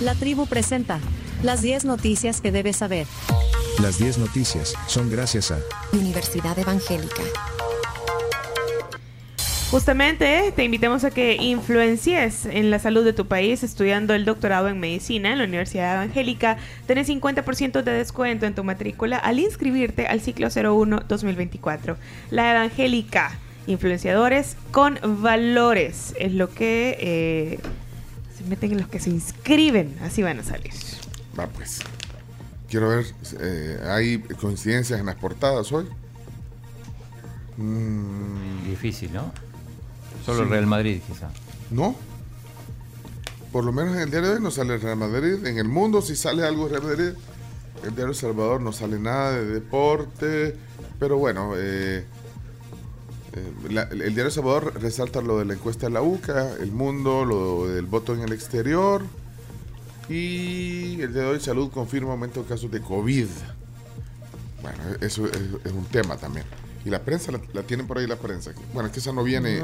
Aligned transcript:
La 0.00 0.14
tribu 0.14 0.46
presenta 0.46 0.98
las 1.42 1.60
10 1.60 1.84
noticias 1.84 2.40
que 2.40 2.50
debes 2.50 2.76
saber. 2.76 3.06
Las 3.82 3.98
10 3.98 4.16
noticias 4.16 4.74
son 4.86 5.10
gracias 5.10 5.50
a 5.50 5.58
Universidad 5.92 6.58
Evangélica. 6.58 7.22
Justamente 9.70 10.52
te 10.56 10.64
invitamos 10.64 11.04
a 11.04 11.10
que 11.10 11.36
influencies 11.36 12.46
en 12.46 12.70
la 12.70 12.78
salud 12.78 13.04
de 13.04 13.12
tu 13.12 13.26
país 13.26 13.62
estudiando 13.62 14.14
el 14.14 14.24
doctorado 14.24 14.68
en 14.68 14.80
medicina 14.80 15.32
en 15.32 15.38
la 15.38 15.44
Universidad 15.44 16.02
Evangélica. 16.02 16.56
Tenés 16.86 17.06
50% 17.08 17.82
de 17.82 17.92
descuento 17.92 18.46
en 18.46 18.54
tu 18.54 18.64
matrícula 18.64 19.18
al 19.18 19.38
inscribirte 19.38 20.06
al 20.06 20.22
ciclo 20.22 20.48
01 20.48 21.02
2024. 21.08 21.98
La 22.30 22.50
Evangélica, 22.52 23.38
influenciadores 23.66 24.56
con 24.70 24.98
valores, 25.22 26.14
es 26.18 26.32
lo 26.32 26.48
que 26.48 26.96
eh, 26.98 27.58
se 28.42 28.48
meten 28.48 28.72
en 28.72 28.78
los 28.78 28.88
que 28.88 29.00
se 29.00 29.10
inscriben, 29.10 29.96
así 30.02 30.22
van 30.22 30.38
a 30.38 30.42
salir. 30.44 30.72
Va 31.38 31.46
pues. 31.46 31.80
Quiero 32.68 32.88
ver, 32.88 33.04
eh, 33.40 33.80
¿hay 33.88 34.18
coincidencias 34.40 35.00
en 35.00 35.06
las 35.06 35.16
portadas 35.16 35.70
hoy? 35.72 35.86
Mm, 37.56 38.64
Difícil, 38.68 39.12
¿no? 39.12 39.32
Solo 40.24 40.40
el 40.42 40.46
Sí. 40.46 40.50
Real 40.52 40.66
Madrid, 40.66 41.00
quizá. 41.06 41.30
no. 41.70 41.96
Por 43.52 43.64
lo 43.64 43.72
menos 43.72 43.96
en 43.96 44.02
el 44.02 44.10
diario 44.12 44.28
de 44.30 44.36
hoy 44.36 44.42
no 44.42 44.52
sale 44.52 44.74
el 44.74 44.80
Real 44.80 44.96
Madrid. 44.96 45.44
En 45.44 45.58
el 45.58 45.66
mundo 45.66 46.00
sí 46.02 46.14
sale 46.14 46.46
algo 46.46 46.68
de 46.68 46.78
Real 46.78 46.84
Madrid. 46.96 47.12
El 47.82 47.94
diario 47.96 48.10
El 48.10 48.14
Salvador 48.14 48.60
no 48.60 48.70
sale 48.70 49.00
nada 49.00 49.32
de 49.32 49.44
deporte. 49.46 50.54
Pero 51.00 51.16
bueno, 51.18 51.54
eh, 51.56 52.04
eh, 53.34 53.52
la- 53.70 53.82
el 53.84 53.98
diario 53.98 54.26
El 54.26 54.32
Salvador 54.32 54.74
resalta 54.80 55.20
lo 55.20 55.38
de 55.38 55.44
la 55.44 55.54
encuesta 55.54 55.86
de 55.86 55.92
la 55.92 56.02
UCA, 56.02 56.54
el 56.60 56.72
mundo, 56.72 57.24
lo 57.24 57.68
del 57.68 57.86
voto 57.86 58.14
en 58.14 58.20
el 58.22 58.32
exterior. 58.32 59.02
Y 60.08 61.00
el 61.00 61.12
día 61.12 61.22
de 61.22 61.28
hoy 61.28 61.40
Salud 61.40 61.70
confirma 61.70 62.12
aumento 62.12 62.42
de 62.42 62.48
casos 62.48 62.70
de 62.70 62.80
COVID. 62.80 63.26
Bueno, 64.62 64.78
eso 65.00 65.26
es, 65.26 65.38
es 65.64 65.72
un 65.72 65.84
tema 65.86 66.16
también. 66.16 66.44
Y 66.84 66.90
la 66.90 67.00
prensa, 67.00 67.30
la, 67.32 67.40
la 67.52 67.62
tienen 67.62 67.86
por 67.86 67.98
ahí 67.98 68.06
la 68.06 68.16
prensa. 68.16 68.52
Bueno, 68.74 68.88
es 68.88 68.92
que 68.92 69.00
esa 69.00 69.12
no 69.12 69.22
viene... 69.22 69.58
eh, 69.58 69.62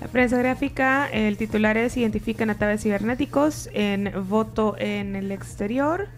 La 0.00 0.08
prensa 0.08 0.38
gráfica, 0.38 1.08
el 1.10 1.36
titular 1.36 1.76
es 1.76 1.96
Identifican 1.96 2.48
ataques 2.50 2.82
cibernéticos 2.82 3.68
en 3.72 4.10
voto 4.28 4.74
en 4.78 5.14
el 5.16 5.30
exterior. 5.30 6.08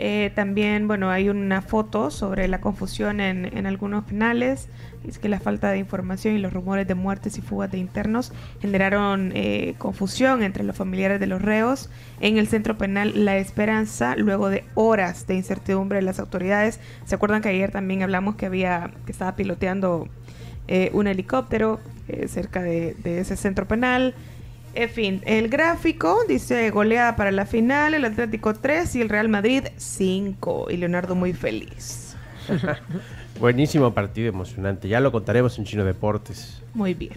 Eh, 0.00 0.30
también, 0.36 0.86
bueno, 0.86 1.10
hay 1.10 1.28
una 1.28 1.60
foto 1.60 2.12
sobre 2.12 2.46
la 2.46 2.60
confusión 2.60 3.20
en, 3.20 3.44
en 3.46 3.66
algunos 3.66 4.04
penales. 4.04 4.68
Dice 5.02 5.20
que 5.20 5.28
la 5.28 5.40
falta 5.40 5.70
de 5.70 5.78
información 5.78 6.36
y 6.36 6.38
los 6.38 6.52
rumores 6.52 6.86
de 6.86 6.94
muertes 6.94 7.36
y 7.36 7.42
fugas 7.42 7.70
de 7.72 7.78
internos 7.78 8.32
generaron 8.60 9.32
eh, 9.34 9.74
confusión 9.78 10.42
entre 10.44 10.62
los 10.62 10.76
familiares 10.76 11.18
de 11.18 11.26
los 11.26 11.42
reos 11.42 11.90
en 12.20 12.38
el 12.38 12.46
centro 12.46 12.78
penal 12.78 13.24
La 13.24 13.38
Esperanza, 13.38 14.14
luego 14.16 14.48
de 14.48 14.64
horas 14.74 15.26
de 15.26 15.34
incertidumbre 15.34 15.98
de 15.98 16.02
las 16.02 16.20
autoridades. 16.20 16.78
¿Se 17.04 17.16
acuerdan 17.16 17.42
que 17.42 17.48
ayer 17.48 17.72
también 17.72 18.02
hablamos 18.02 18.36
que 18.36 18.46
había 18.46 18.92
que 19.04 19.12
estaba 19.12 19.34
piloteando 19.34 20.08
eh, 20.68 20.90
un 20.92 21.06
helicóptero 21.06 21.80
eh, 22.08 22.28
cerca 22.28 22.62
de, 22.62 22.94
de 23.02 23.20
ese 23.20 23.36
centro 23.36 23.66
penal. 23.66 24.14
En 24.74 24.90
fin, 24.90 25.22
el 25.26 25.48
gráfico 25.48 26.18
dice 26.28 26.70
goleada 26.70 27.16
para 27.16 27.32
la 27.32 27.46
final, 27.46 27.94
el 27.94 28.04
Atlético 28.04 28.54
3 28.54 28.94
y 28.96 29.00
el 29.00 29.08
Real 29.08 29.28
Madrid 29.28 29.64
5. 29.76 30.68
Y 30.70 30.76
Leonardo 30.76 31.14
muy 31.14 31.32
feliz. 31.32 32.16
Buenísimo 33.40 33.92
partido, 33.92 34.28
emocionante. 34.28 34.88
Ya 34.88 35.00
lo 35.00 35.12
contaremos 35.12 35.58
en 35.58 35.64
Chino 35.64 35.84
Deportes. 35.84 36.60
Muy 36.74 36.94
bien. 36.94 37.14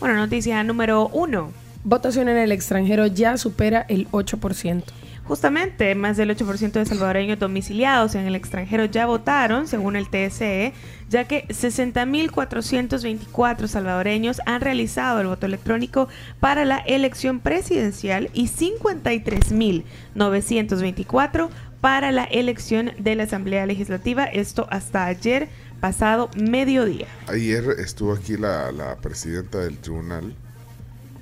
Bueno, 0.00 0.16
noticia 0.16 0.62
número 0.62 1.08
1. 1.08 1.50
Votación 1.84 2.28
en 2.28 2.36
el 2.36 2.52
extranjero 2.52 3.06
ya 3.06 3.36
supera 3.36 3.84
el 3.88 4.08
8%. 4.10 4.82
Justamente, 5.24 5.94
más 5.94 6.18
del 6.18 6.36
8% 6.36 6.72
de 6.72 6.84
salvadoreños 6.84 7.38
domiciliados 7.38 8.14
en 8.14 8.26
el 8.26 8.34
extranjero 8.34 8.84
ya 8.84 9.06
votaron, 9.06 9.66
según 9.66 9.96
el 9.96 10.10
TSE, 10.10 10.74
ya 11.08 11.26
que 11.26 11.48
60.424 11.48 13.66
salvadoreños 13.66 14.42
han 14.44 14.60
realizado 14.60 15.22
el 15.22 15.28
voto 15.28 15.46
electrónico 15.46 16.08
para 16.40 16.66
la 16.66 16.76
elección 16.76 17.40
presidencial 17.40 18.28
y 18.34 18.48
53.924 18.48 21.48
para 21.80 22.12
la 22.12 22.24
elección 22.24 22.92
de 22.98 23.14
la 23.14 23.22
Asamblea 23.22 23.64
Legislativa, 23.64 24.24
esto 24.24 24.66
hasta 24.70 25.06
ayer 25.06 25.48
pasado 25.80 26.28
mediodía. 26.36 27.06
Ayer 27.28 27.64
estuvo 27.78 28.12
aquí 28.12 28.36
la, 28.36 28.70
la 28.72 28.96
presidenta 28.96 29.56
del 29.58 29.78
tribunal 29.78 30.34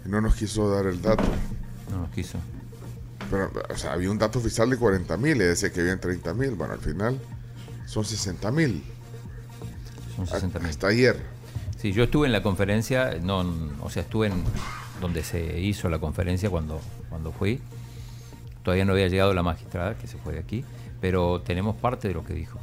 y 0.05 0.09
no 0.09 0.21
nos 0.21 0.35
quiso 0.35 0.69
dar 0.71 0.87
el 0.87 1.01
dato. 1.03 1.23
No 1.91 1.99
nos 1.99 2.11
quiso. 2.11 2.39
Pero, 3.33 3.51
o 3.71 3.77
sea, 3.79 3.95
había 3.95 4.11
un 4.11 4.19
dato 4.19 4.39
oficial 4.39 4.69
de 4.69 4.77
40 4.77 5.17
mil 5.17 5.37
y 5.37 5.45
decía 5.45 5.73
que 5.73 5.81
habían 5.81 5.99
30 5.99 6.35
mil. 6.35 6.51
Bueno, 6.51 6.75
al 6.75 6.81
final 6.81 7.19
son 7.87 8.05
60 8.05 8.53
mil. 8.53 8.85
Son 10.15 10.27
60 10.27 10.59
mil. 10.59 10.69
Hasta 10.69 10.89
ayer. 10.89 11.17
Sí, 11.79 11.93
yo 11.93 12.05
estuve 12.05 12.27
en 12.27 12.33
la 12.33 12.43
conferencia, 12.43 13.17
no, 13.23 13.43
o 13.81 13.89
sea, 13.89 14.03
estuve 14.03 14.27
en 14.27 14.45
donde 15.01 15.25
se 15.25 15.61
hizo 15.61 15.89
la 15.89 15.99
conferencia 15.99 16.51
cuando, 16.51 16.83
cuando 17.09 17.33
fui. 17.33 17.59
Todavía 18.63 18.85
no 18.85 18.93
había 18.93 19.09
llegado 19.09 19.33
la 19.33 19.43
magistrada, 19.43 19.97
que 19.97 20.07
se 20.07 20.19
fue 20.19 20.35
de 20.35 20.41
aquí, 20.41 20.63
pero 21.01 21.41
tenemos 21.41 21.75
parte 21.75 22.09
de 22.09 22.15
lo 22.15 22.27
que 22.27 22.35
dijo. 22.35 22.61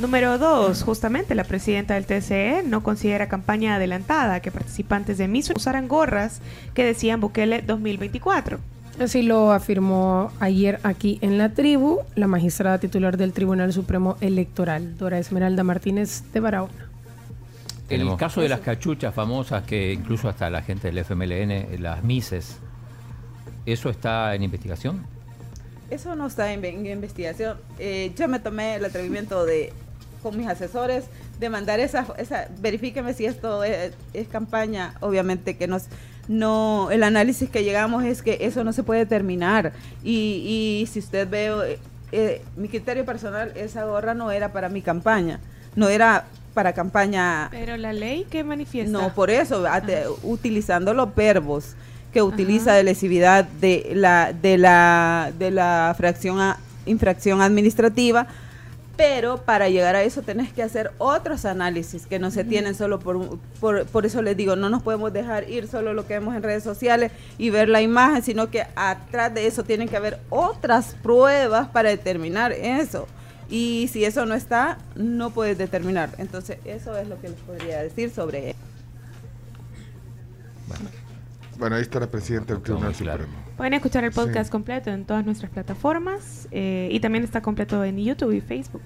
Número 0.00 0.38
2. 0.38 0.82
Justamente 0.82 1.34
la 1.34 1.44
presidenta 1.44 1.94
del 1.94 2.06
TCE 2.06 2.62
no 2.66 2.82
considera 2.82 3.28
campaña 3.28 3.76
adelantada 3.76 4.40
que 4.40 4.50
participantes 4.50 5.18
de 5.18 5.28
MISO 5.28 5.52
usaran 5.54 5.86
gorras 5.86 6.40
que 6.72 6.82
decían 6.82 7.20
Bukele 7.20 7.60
2024. 7.60 8.58
Así 8.98 9.20
lo 9.20 9.52
afirmó 9.52 10.32
ayer 10.40 10.80
aquí 10.82 11.18
en 11.20 11.36
la 11.36 11.50
tribu 11.50 11.98
la 12.14 12.26
magistrada 12.26 12.78
titular 12.78 13.18
del 13.18 13.34
Tribunal 13.34 13.74
Supremo 13.74 14.16
Electoral, 14.22 14.96
Dora 14.96 15.18
Esmeralda 15.18 15.62
Martínez 15.62 16.24
de 16.32 16.40
Barahona. 16.40 16.88
El 17.90 18.16
caso 18.16 18.40
de 18.40 18.48
las 18.48 18.60
cachuchas 18.60 19.14
famosas 19.14 19.64
que 19.64 19.92
incluso 19.92 20.26
hasta 20.26 20.48
la 20.48 20.62
gente 20.62 20.90
del 20.90 21.04
FMLN, 21.04 21.82
las 21.82 22.02
Mises, 22.02 22.58
¿eso 23.66 23.90
está 23.90 24.34
en 24.34 24.42
investigación? 24.42 25.02
Eso 25.90 26.14
no 26.16 26.26
está 26.26 26.52
en, 26.52 26.64
en 26.64 26.86
investigación. 26.86 27.58
Eh, 27.78 28.12
yo 28.16 28.26
me 28.28 28.38
tomé 28.40 28.76
el 28.76 28.84
atrevimiento 28.84 29.44
de, 29.44 29.72
con 30.22 30.36
mis 30.38 30.46
asesores, 30.48 31.04
de 31.38 31.50
mandar 31.50 31.80
esa, 31.80 32.06
esa 32.18 32.48
verifíqueme 32.60 33.12
si 33.14 33.26
esto 33.26 33.62
es, 33.64 33.92
es 34.14 34.28
campaña. 34.28 34.94
Obviamente 35.00 35.56
que 35.56 35.66
nos, 35.66 35.84
no, 36.28 36.90
el 36.90 37.02
análisis 37.02 37.50
que 37.50 37.62
llegamos 37.64 38.04
es 38.04 38.22
que 38.22 38.38
eso 38.40 38.64
no 38.64 38.72
se 38.72 38.82
puede 38.82 39.04
terminar. 39.06 39.72
Y, 40.02 40.80
y 40.82 40.86
si 40.86 41.00
usted 41.00 41.28
ve, 41.28 41.78
eh, 42.12 42.42
mi 42.56 42.68
criterio 42.68 43.04
personal, 43.04 43.52
esa 43.56 43.84
gorra 43.84 44.14
no 44.14 44.30
era 44.30 44.50
para 44.52 44.68
mi 44.70 44.80
campaña, 44.80 45.40
no 45.76 45.88
era 45.88 46.24
para 46.54 46.72
campaña 46.74 47.48
Pero 47.50 47.76
la 47.76 47.92
ley 47.92 48.26
que 48.30 48.44
manifiesta. 48.44 48.92
no, 48.92 49.12
por 49.14 49.30
eso, 49.30 49.66
ate- 49.66 50.04
utilizando 50.22 50.92
los 50.94 51.14
verbos 51.14 51.74
que 52.12 52.22
utiliza 52.22 52.72
de 52.74 52.82
lesividad 52.84 53.44
de 53.44 53.92
la 53.94 54.32
de 54.32 54.58
la 54.58 55.32
de 55.38 55.50
la 55.50 55.94
fracción 55.96 56.40
a- 56.40 56.58
infracción 56.86 57.40
administrativa, 57.40 58.26
pero 58.96 59.38
para 59.38 59.68
llegar 59.70 59.96
a 59.96 60.02
eso 60.02 60.20
tenés 60.22 60.52
que 60.52 60.62
hacer 60.62 60.90
otros 60.98 61.44
análisis 61.46 62.06
que 62.06 62.18
no 62.18 62.30
se 62.30 62.44
tienen 62.44 62.74
solo 62.74 62.98
por, 62.98 63.38
por 63.60 63.86
por 63.86 64.04
eso 64.04 64.20
les 64.20 64.36
digo, 64.36 64.56
no 64.56 64.68
nos 64.68 64.82
podemos 64.82 65.12
dejar 65.12 65.48
ir 65.48 65.66
solo 65.68 65.94
lo 65.94 66.06
que 66.06 66.14
vemos 66.14 66.34
en 66.36 66.42
redes 66.42 66.62
sociales 66.62 67.10
y 67.38 67.48
ver 67.50 67.68
la 67.68 67.80
imagen, 67.80 68.22
sino 68.22 68.50
que 68.50 68.66
atrás 68.76 69.32
de 69.32 69.46
eso 69.46 69.62
tienen 69.64 69.88
que 69.88 69.96
haber 69.96 70.18
otras 70.28 70.94
pruebas 71.02 71.68
para 71.68 71.88
determinar 71.88 72.52
eso. 72.52 73.06
Y 73.48 73.88
si 73.92 74.04
eso 74.04 74.24
no 74.24 74.34
está, 74.34 74.78
no 74.94 75.30
puedes 75.30 75.58
determinar. 75.58 76.10
Entonces, 76.18 76.56
eso 76.64 76.96
es 76.96 77.06
lo 77.06 77.20
que 77.20 77.28
les 77.28 77.38
podría 77.40 77.82
decir 77.82 78.10
sobre 78.10 78.54
Bueno, 80.68 80.88
ahí 81.60 81.82
está 81.82 82.00
la 82.00 82.10
presidenta 82.10 82.54
del 82.54 82.62
Tribunal 82.62 82.92
claro. 82.94 83.24
Supremo. 83.24 83.42
Pueden 83.56 83.74
escuchar 83.74 84.04
el 84.04 84.12
podcast 84.12 84.46
Sí. 84.46 84.50
completo 84.52 84.90
en 84.90 85.04
todas 85.04 85.24
nuestras 85.24 85.50
plataformas 85.50 86.48
eh, 86.50 86.88
y 86.90 87.00
también 87.00 87.24
está 87.24 87.40
completo 87.42 87.84
en 87.84 87.98
YouTube 87.98 88.32
y 88.32 88.40
Facebook. 88.40 88.82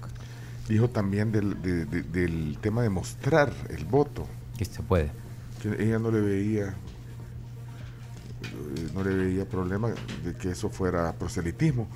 Dijo 0.67 0.89
también 0.89 1.31
del, 1.31 1.61
de- 1.61 1.85
de- 1.85 2.03
del 2.03 2.57
tema 2.61 2.81
de 2.83 2.89
mostrar 2.89 3.51
el 3.69 3.85
voto. 3.85 4.27
Que 4.57 4.65
se 4.65 4.81
puede. 4.83 5.11
que 5.61 5.69
ella 5.83 5.97
no 5.97 6.11
le 6.11 6.21
veía 6.21 6.65
eh, 8.43 8.89
no 8.93 9.03
le 9.03 9.15
veía 9.15 9.45
problema 9.45 9.89
de 10.23 10.33
que 10.39 10.51
eso 10.51 10.69
fuera 10.69 11.13
proselitismo. 11.13 11.87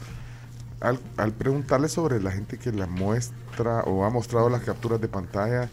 Al, 0.80 1.00
al 1.18 1.32
preguntarle 1.34 1.88
sobre 1.90 2.20
la 2.22 2.32
gente 2.32 2.58
que 2.58 2.72
la 2.72 2.88
muestra 2.88 3.82
o 3.84 4.04
ha 4.04 4.10
mostrado 4.10 4.50
las 4.50 4.64
capturas 4.64 5.00
de 5.00 5.08
pantalla 5.08 5.70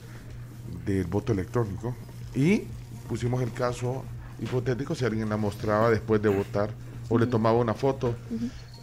del 0.84 1.04
voto 1.06 1.32
electrónico 1.32 1.96
y 2.34 2.64
pusimos 3.08 3.40
el 3.42 3.50
caso 3.52 4.04
hipotético 4.40 4.94
si 4.94 5.04
alguien 5.04 5.28
la 5.28 5.36
mostraba 5.36 5.90
después 5.90 6.20
de 6.22 6.28
votar 6.28 6.70
o 7.08 7.18
le 7.18 7.26
tomaba 7.26 7.58
una 7.58 7.74
foto 7.74 8.14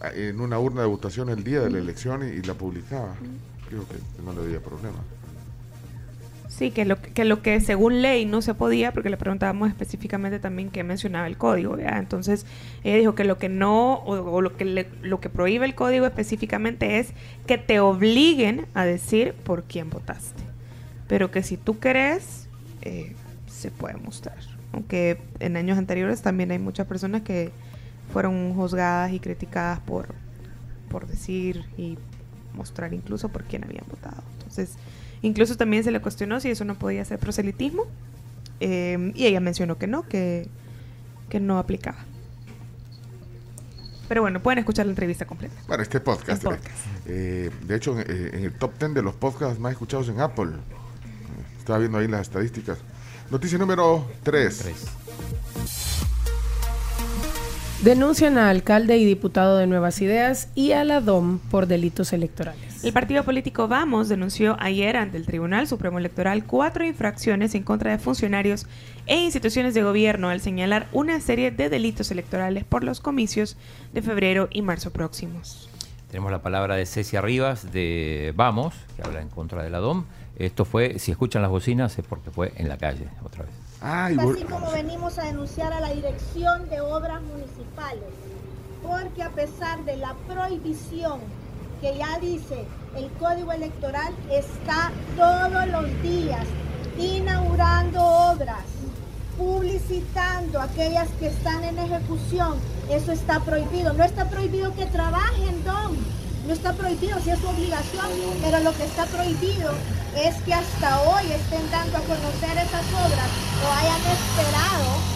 a- 0.01 0.09
en 0.11 0.39
una 0.41 0.59
urna 0.59 0.81
de 0.81 0.87
votación 0.87 1.29
el 1.29 1.43
día 1.43 1.61
de 1.61 1.69
la 1.69 1.77
elección 1.79 2.23
y, 2.23 2.31
y 2.31 2.41
la 2.41 2.53
publicaba. 2.53 3.15
Creo 3.69 3.87
que 3.87 3.95
no 4.23 4.33
le 4.33 4.47
veía 4.47 4.59
problema. 4.61 4.99
Sí, 6.47 6.71
que 6.71 6.85
lo 6.85 7.01
que, 7.01 7.25
lo 7.25 7.41
que 7.41 7.59
según 7.59 8.01
ley 8.01 8.25
no 8.25 8.41
se 8.41 8.53
podía, 8.53 8.93
porque 8.93 9.09
le 9.09 9.17
preguntábamos 9.17 9.67
específicamente 9.67 10.39
también 10.39 10.69
qué 10.69 10.83
mencionaba 10.83 11.27
el 11.27 11.37
código. 11.37 11.77
Entonces, 11.77 12.45
ella 12.83 12.97
dijo 12.97 13.13
que 13.15 13.25
lo 13.25 13.37
que 13.37 13.49
no, 13.49 13.95
o, 13.95 14.13
o 14.31 14.41
lo, 14.41 14.55
que 14.55 14.63
le- 14.63 14.87
lo 15.01 15.19
que 15.19 15.29
prohíbe 15.29 15.65
el 15.65 15.75
código 15.75 16.05
específicamente 16.05 16.99
es 16.99 17.09
que 17.45 17.57
te 17.57 17.79
obliguen 17.81 18.67
a 18.73 18.85
decir 18.85 19.33
por 19.33 19.63
quién 19.63 19.89
votaste. 19.89 20.43
Pero 21.07 21.29
que 21.29 21.43
si 21.43 21.57
tú 21.57 21.79
querés, 21.79 22.47
eh, 22.83 23.15
se 23.47 23.69
puede 23.71 23.97
mostrar. 23.97 24.37
Aunque 24.75 25.17
en 25.39 25.55
años 25.55 25.77
anteriores 25.77 26.21
también 26.21 26.51
hay 26.51 26.59
muchas 26.59 26.85
personas 26.85 27.21
que 27.21 27.49
fueron 28.11 28.53
juzgadas 28.53 29.13
y 29.13 29.21
criticadas 29.21 29.79
por, 29.79 30.09
por 30.89 31.07
decir 31.07 31.63
y 31.77 31.97
mostrar 32.53 32.93
incluso 32.93 33.29
por 33.29 33.45
quién 33.45 33.63
habían 33.63 33.85
votado. 33.89 34.21
Entonces, 34.37 34.73
incluso 35.21 35.55
también 35.55 35.85
se 35.85 35.91
le 35.91 36.01
cuestionó 36.01 36.41
si 36.41 36.49
eso 36.49 36.65
no 36.65 36.75
podía 36.75 37.05
ser 37.05 37.19
proselitismo. 37.19 37.83
eh, 38.59 39.13
y 39.15 39.25
ella 39.25 39.39
mencionó 39.39 39.77
que 39.77 39.87
no, 39.87 40.03
que, 40.03 40.49
que 41.29 41.39
no 41.39 41.57
aplicaba. 41.57 41.99
Pero 44.09 44.21
bueno, 44.21 44.41
pueden 44.43 44.59
escuchar 44.59 44.85
la 44.85 44.91
entrevista 44.91 45.25
completa. 45.25 45.55
Bueno, 45.67 45.81
este 45.83 45.99
podcast. 46.01 46.43
Eh, 46.45 46.59
eh, 47.07 47.49
de 47.65 47.75
hecho, 47.75 47.97
en, 47.99 48.11
en 48.11 48.43
el 48.43 48.53
top 48.53 48.77
10 48.77 48.93
de 48.93 49.01
los 49.01 49.15
podcasts 49.15 49.57
más 49.57 49.71
escuchados 49.71 50.09
en 50.09 50.19
Apple. 50.19 50.51
Estaba 51.57 51.79
viendo 51.79 51.97
ahí 51.97 52.07
las 52.07 52.21
estadísticas. 52.21 52.77
Noticia 53.29 53.57
número 53.57 54.05
3. 54.23 54.57
Tres. 54.57 54.85
Denuncian 57.81 58.37
a 58.37 58.49
alcalde 58.49 58.97
y 58.97 59.05
diputado 59.05 59.57
de 59.57 59.65
Nuevas 59.67 59.99
Ideas 60.01 60.49
y 60.53 60.71
a 60.73 60.83
la 60.83 61.01
DOM 61.01 61.39
por 61.39 61.65
delitos 61.65 62.13
electorales. 62.13 62.83
El 62.83 62.93
partido 62.93 63.23
político 63.23 63.67
Vamos 63.67 64.09
denunció 64.09 64.55
ayer 64.59 64.95
ante 64.95 65.17
el 65.17 65.25
Tribunal 65.25 65.67
Supremo 65.67 65.97
Electoral 65.97 66.45
cuatro 66.45 66.85
infracciones 66.85 67.55
en 67.55 67.63
contra 67.63 67.91
de 67.91 67.97
funcionarios 67.97 68.67
e 69.07 69.17
instituciones 69.17 69.73
de 69.73 69.83
gobierno 69.83 70.29
al 70.29 70.39
señalar 70.39 70.87
una 70.93 71.19
serie 71.19 71.49
de 71.49 71.69
delitos 71.69 72.11
electorales 72.11 72.63
por 72.63 72.83
los 72.83 73.01
comicios 73.01 73.57
de 73.91 74.03
febrero 74.03 74.49
y 74.51 74.61
marzo 74.61 74.91
próximos. 74.91 75.69
Tenemos 76.09 76.31
la 76.31 76.41
palabra 76.41 76.75
de 76.75 76.85
Cecia 76.85 77.21
Rivas 77.21 77.71
de 77.71 78.33
Vamos, 78.35 78.73
que 78.95 79.01
habla 79.01 79.21
en 79.21 79.29
contra 79.29 79.63
de 79.63 79.69
la 79.69 79.79
DOM. 79.79 80.05
Esto 80.37 80.65
fue, 80.65 80.99
si 80.99 81.11
escuchan 81.11 81.41
las 81.41 81.51
bocinas, 81.51 81.97
es 81.97 82.05
porque 82.05 82.29
fue 82.29 82.51
en 82.57 82.67
la 82.67 82.77
calle, 82.77 83.07
otra 83.23 83.45
vez. 83.45 83.53
Ay, 83.81 84.17
Así 84.19 84.43
como 84.43 84.71
venimos 84.71 85.17
a 85.17 85.23
denunciar 85.23 85.71
a 85.71 85.79
la 85.79 85.93
Dirección 85.93 86.69
de 86.69 86.81
Obras 86.81 87.21
Municipales, 87.21 88.03
porque 88.83 89.23
a 89.23 89.29
pesar 89.29 89.83
de 89.85 89.97
la 89.97 90.13
prohibición 90.27 91.19
que 91.81 91.97
ya 91.97 92.19
dice 92.19 92.65
el 92.95 93.09
Código 93.19 93.51
Electoral, 93.51 94.13
está 94.31 94.91
todos 95.15 95.67
los 95.67 96.01
días 96.01 96.45
inaugurando 96.97 98.01
obras, 98.01 98.63
publicitando 99.37 100.61
aquellas 100.61 101.09
que 101.19 101.27
están 101.27 101.63
en 101.63 101.77
ejecución. 101.77 102.57
Eso 102.89 103.11
está 103.11 103.39
prohibido. 103.41 103.93
No 103.93 104.03
está 104.03 104.29
prohibido 104.29 104.73
que 104.75 104.85
trabajen, 104.85 105.63
Don. 105.63 105.97
No 106.47 106.53
está 106.53 106.73
prohibido 106.73 107.19
si 107.19 107.31
es 107.31 107.39
su 107.39 107.47
obligación, 107.47 108.05
pero 108.41 108.59
lo 108.59 108.71
que 108.73 108.83
está 108.85 109.05
prohibido 109.05 109.71
es 110.15 110.35
que 110.43 110.53
hasta 110.53 111.01
hoy 111.01 111.31
estén 111.31 111.69
dando 111.71 111.97
a 111.97 112.01
conocer 112.01 112.57
esas 112.57 112.85
obras 112.93 113.29
o 113.63 113.71
hayan 113.73 114.01
esperado 114.17 115.15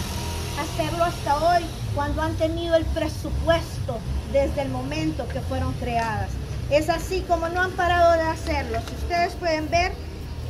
hacerlo 0.61 1.03
hasta 1.05 1.37
hoy 1.37 1.65
cuando 1.95 2.21
han 2.21 2.35
tenido 2.35 2.75
el 2.75 2.85
presupuesto 2.85 3.97
desde 4.33 4.61
el 4.63 4.69
momento 4.69 5.27
que 5.29 5.39
fueron 5.41 5.73
creadas. 5.73 6.29
Es 6.69 6.89
así 6.89 7.21
como 7.27 7.47
no 7.49 7.61
han 7.61 7.71
parado 7.71 8.13
de 8.13 8.21
hacerlo. 8.21 8.79
Si 8.87 8.95
ustedes 8.95 9.33
pueden 9.35 9.69
ver, 9.69 9.91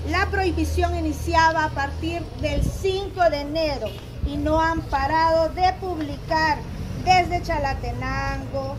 la 0.09 0.25
prohibición 0.27 0.97
iniciaba 0.97 1.65
a 1.65 1.69
partir 1.69 2.21
del 2.41 2.63
5 2.63 3.29
de 3.29 3.41
enero 3.41 3.87
y 4.25 4.37
no 4.37 4.59
han 4.61 4.81
parado 4.81 5.49
de 5.49 5.71
publicar 5.79 6.57
desde 7.05 7.41
Chalatenango, 7.43 8.75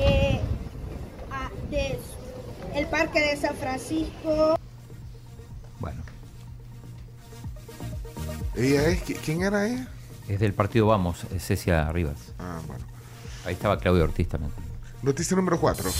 eh, 0.00 0.40
a- 1.30 1.50
de 1.70 1.98
el 2.74 2.86
Parque 2.86 3.20
de 3.20 3.36
San 3.36 3.54
Francisco. 3.56 4.58
Bueno, 5.80 6.00
¿Ella 8.56 8.88
es? 8.88 9.04
¿Qui- 9.04 9.16
¿Quién 9.24 9.42
era 9.42 9.66
ella? 9.66 9.86
es 10.28 10.38
del 10.40 10.52
partido 10.54 10.86
Vamos, 10.86 11.24
es 11.34 11.44
Cecia 11.46 11.90
Rivas. 11.92 12.16
Ah, 12.38 12.60
bueno. 12.66 12.84
Ahí 13.44 13.54
estaba 13.54 13.78
Claudio 13.78 14.04
Ortiz 14.04 14.28
también. 14.28 14.52
Noticia 15.02 15.36
número 15.36 15.58
4. 15.60 15.90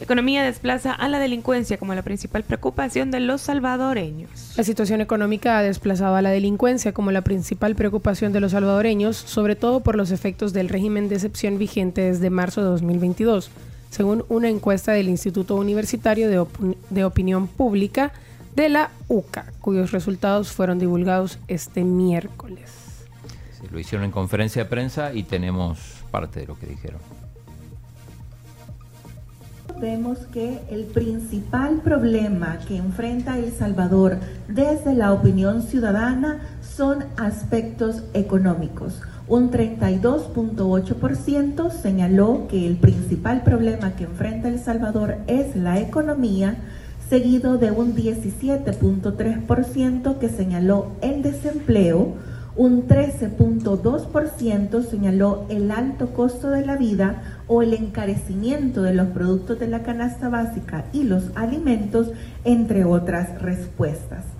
Economía 0.00 0.42
desplaza 0.42 0.92
a 0.92 1.08
la 1.08 1.20
delincuencia 1.20 1.76
como 1.78 1.94
la 1.94 2.02
principal 2.02 2.42
preocupación 2.42 3.10
de 3.12 3.20
los 3.20 3.40
salvadoreños. 3.42 4.30
La 4.56 4.64
situación 4.64 5.00
económica 5.00 5.58
ha 5.58 5.62
desplazado 5.62 6.16
a 6.16 6.22
la 6.22 6.30
delincuencia 6.30 6.92
como 6.92 7.12
la 7.12 7.22
principal 7.22 7.76
preocupación 7.76 8.32
de 8.32 8.40
los 8.40 8.50
salvadoreños, 8.52 9.16
sobre 9.16 9.54
todo 9.54 9.80
por 9.80 9.94
los 9.94 10.10
efectos 10.10 10.52
del 10.52 10.68
régimen 10.68 11.08
de 11.08 11.16
excepción 11.16 11.56
vigente 11.56 12.00
desde 12.00 12.30
marzo 12.30 12.62
de 12.62 12.68
2022, 12.68 13.50
según 13.92 14.24
una 14.30 14.48
encuesta 14.48 14.92
del 14.92 15.10
Instituto 15.10 15.54
Universitario 15.54 16.30
de, 16.30 16.46
de 16.88 17.04
Opinión 17.04 17.46
Pública 17.46 18.14
de 18.56 18.70
la 18.70 18.90
UCA, 19.08 19.44
cuyos 19.60 19.92
resultados 19.92 20.50
fueron 20.50 20.78
divulgados 20.78 21.38
este 21.46 21.84
miércoles. 21.84 22.70
Sí, 23.60 23.66
lo 23.70 23.78
hicieron 23.78 24.06
en 24.06 24.10
conferencia 24.10 24.64
de 24.64 24.70
prensa 24.70 25.12
y 25.12 25.24
tenemos 25.24 25.78
parte 26.10 26.40
de 26.40 26.46
lo 26.46 26.58
que 26.58 26.66
dijeron. 26.66 27.00
Vemos 29.78 30.20
que 30.32 30.60
el 30.70 30.84
principal 30.84 31.82
problema 31.84 32.60
que 32.66 32.78
enfrenta 32.78 33.38
El 33.38 33.52
Salvador 33.52 34.18
desde 34.48 34.94
la 34.94 35.12
opinión 35.12 35.60
ciudadana 35.60 36.40
son 36.62 37.04
aspectos 37.18 38.04
económicos. 38.14 39.02
Un 39.32 39.50
32.8% 39.50 41.70
señaló 41.70 42.46
que 42.48 42.66
el 42.66 42.76
principal 42.76 43.42
problema 43.42 43.92
que 43.92 44.04
enfrenta 44.04 44.48
El 44.48 44.58
Salvador 44.58 45.16
es 45.26 45.56
la 45.56 45.80
economía, 45.80 46.56
seguido 47.08 47.56
de 47.56 47.70
un 47.70 47.96
17.3% 47.96 50.18
que 50.18 50.28
señaló 50.28 50.88
el 51.00 51.22
desempleo, 51.22 52.12
un 52.56 52.86
13.2% 52.86 54.84
señaló 54.84 55.46
el 55.48 55.70
alto 55.70 56.12
costo 56.12 56.50
de 56.50 56.66
la 56.66 56.76
vida 56.76 57.22
o 57.48 57.62
el 57.62 57.72
encarecimiento 57.72 58.82
de 58.82 58.92
los 58.92 59.08
productos 59.08 59.58
de 59.58 59.68
la 59.68 59.82
canasta 59.82 60.28
básica 60.28 60.84
y 60.92 61.04
los 61.04 61.30
alimentos, 61.36 62.10
entre 62.44 62.84
otras 62.84 63.40
respuestas. 63.40 64.31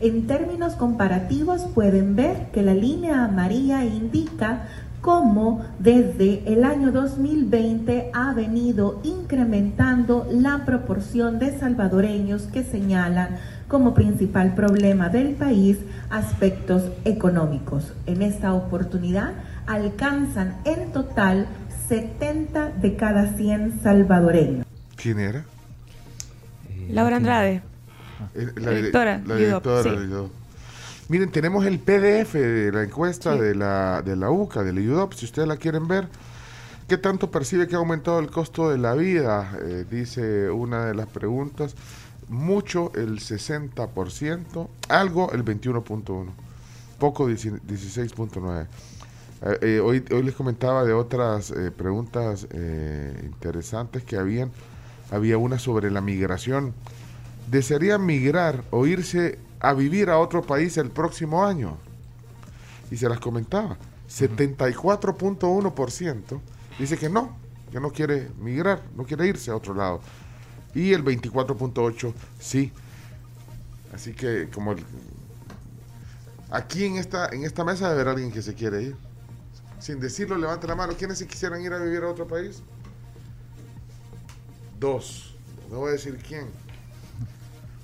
En 0.00 0.26
términos 0.26 0.76
comparativos 0.76 1.66
pueden 1.74 2.16
ver 2.16 2.50
que 2.52 2.62
la 2.62 2.72
línea 2.72 3.22
amarilla 3.22 3.84
indica 3.84 4.66
cómo 5.02 5.62
desde 5.78 6.42
el 6.50 6.64
año 6.64 6.90
2020 6.90 8.10
ha 8.14 8.32
venido 8.32 8.98
incrementando 9.04 10.26
la 10.30 10.64
proporción 10.64 11.38
de 11.38 11.58
salvadoreños 11.58 12.44
que 12.44 12.64
señalan 12.64 13.36
como 13.68 13.92
principal 13.92 14.54
problema 14.54 15.10
del 15.10 15.34
país 15.34 15.76
aspectos 16.08 16.90
económicos. 17.04 17.92
En 18.06 18.22
esta 18.22 18.54
oportunidad 18.54 19.32
alcanzan 19.66 20.56
en 20.64 20.92
total 20.92 21.46
70 21.88 22.70
de 22.70 22.96
cada 22.96 23.34
100 23.36 23.80
salvadoreños. 23.82 24.66
¿Quién 24.96 25.18
era? 25.18 25.44
Laura 26.88 27.16
Andrade. 27.16 27.69
La 28.56 28.70
directora, 28.72 29.22
La 29.26 29.36
directora 29.36 29.82
sí. 29.82 29.90
Miren, 31.08 31.30
tenemos 31.32 31.66
el 31.66 31.80
PDF 31.80 32.34
de 32.34 32.70
la 32.72 32.84
encuesta 32.84 33.34
de, 33.34 33.54
la, 33.56 34.00
de 34.02 34.14
la 34.14 34.30
UCA, 34.30 34.62
de 34.62 34.72
la 34.72 34.80
UDOP, 34.80 35.14
si 35.14 35.24
ustedes 35.24 35.48
la 35.48 35.56
quieren 35.56 35.88
ver. 35.88 36.06
¿Qué 36.86 36.98
tanto 36.98 37.30
percibe 37.30 37.66
que 37.66 37.74
ha 37.74 37.78
aumentado 37.78 38.20
el 38.20 38.30
costo 38.30 38.70
de 38.70 38.78
la 38.78 38.94
vida? 38.94 39.56
Eh, 39.60 39.84
dice 39.90 40.50
una 40.50 40.86
de 40.86 40.94
las 40.94 41.08
preguntas. 41.08 41.74
Mucho 42.28 42.92
el 42.94 43.18
60%, 43.18 44.68
algo 44.88 45.32
el 45.32 45.44
21.1%. 45.44 46.26
poco 47.00 47.28
16.9. 47.28 48.66
Eh, 49.42 49.58
eh, 49.62 49.80
hoy, 49.80 50.04
hoy 50.12 50.22
les 50.22 50.34
comentaba 50.34 50.84
de 50.84 50.92
otras 50.92 51.50
eh, 51.50 51.70
preguntas 51.70 52.46
eh, 52.50 53.20
interesantes 53.24 54.04
que 54.04 54.16
habían. 54.16 54.52
Había 55.10 55.38
una 55.38 55.58
sobre 55.58 55.90
la 55.90 56.00
migración. 56.00 56.74
¿Desearía 57.50 57.98
migrar 57.98 58.62
o 58.70 58.86
irse 58.86 59.38
a 59.58 59.72
vivir 59.74 60.08
a 60.10 60.18
otro 60.18 60.42
país 60.42 60.76
el 60.76 60.90
próximo 60.90 61.44
año? 61.44 61.76
Y 62.90 62.96
se 62.96 63.08
las 63.08 63.18
comentaba. 63.18 63.76
74.1% 64.08 66.40
dice 66.78 66.96
que 66.96 67.08
no, 67.08 67.36
que 67.72 67.80
no 67.80 67.90
quiere 67.90 68.28
migrar, 68.40 68.82
no 68.96 69.02
quiere 69.04 69.26
irse 69.26 69.50
a 69.50 69.56
otro 69.56 69.74
lado. 69.74 70.00
Y 70.74 70.92
el 70.92 71.04
24.8% 71.04 72.12
sí. 72.38 72.70
Así 73.92 74.12
que 74.12 74.48
como 74.52 74.72
el- 74.72 74.84
aquí 76.50 76.84
en 76.84 76.96
esta, 76.96 77.28
en 77.32 77.44
esta 77.44 77.64
mesa 77.64 77.88
debe 77.88 78.02
haber 78.02 78.12
alguien 78.14 78.30
que 78.32 78.42
se 78.42 78.54
quiere 78.54 78.82
ir. 78.82 78.96
Sin 79.80 79.98
decirlo, 79.98 80.36
levante 80.36 80.66
la 80.68 80.76
mano. 80.76 80.92
¿Quiénes 80.96 81.18
se 81.18 81.26
quisieran 81.26 81.60
ir 81.62 81.72
a 81.72 81.78
vivir 81.78 82.02
a 82.04 82.08
otro 82.08 82.26
país? 82.28 82.62
Dos. 84.78 85.34
No 85.70 85.78
voy 85.78 85.88
a 85.90 85.92
decir 85.92 86.18
quién. 86.26 86.46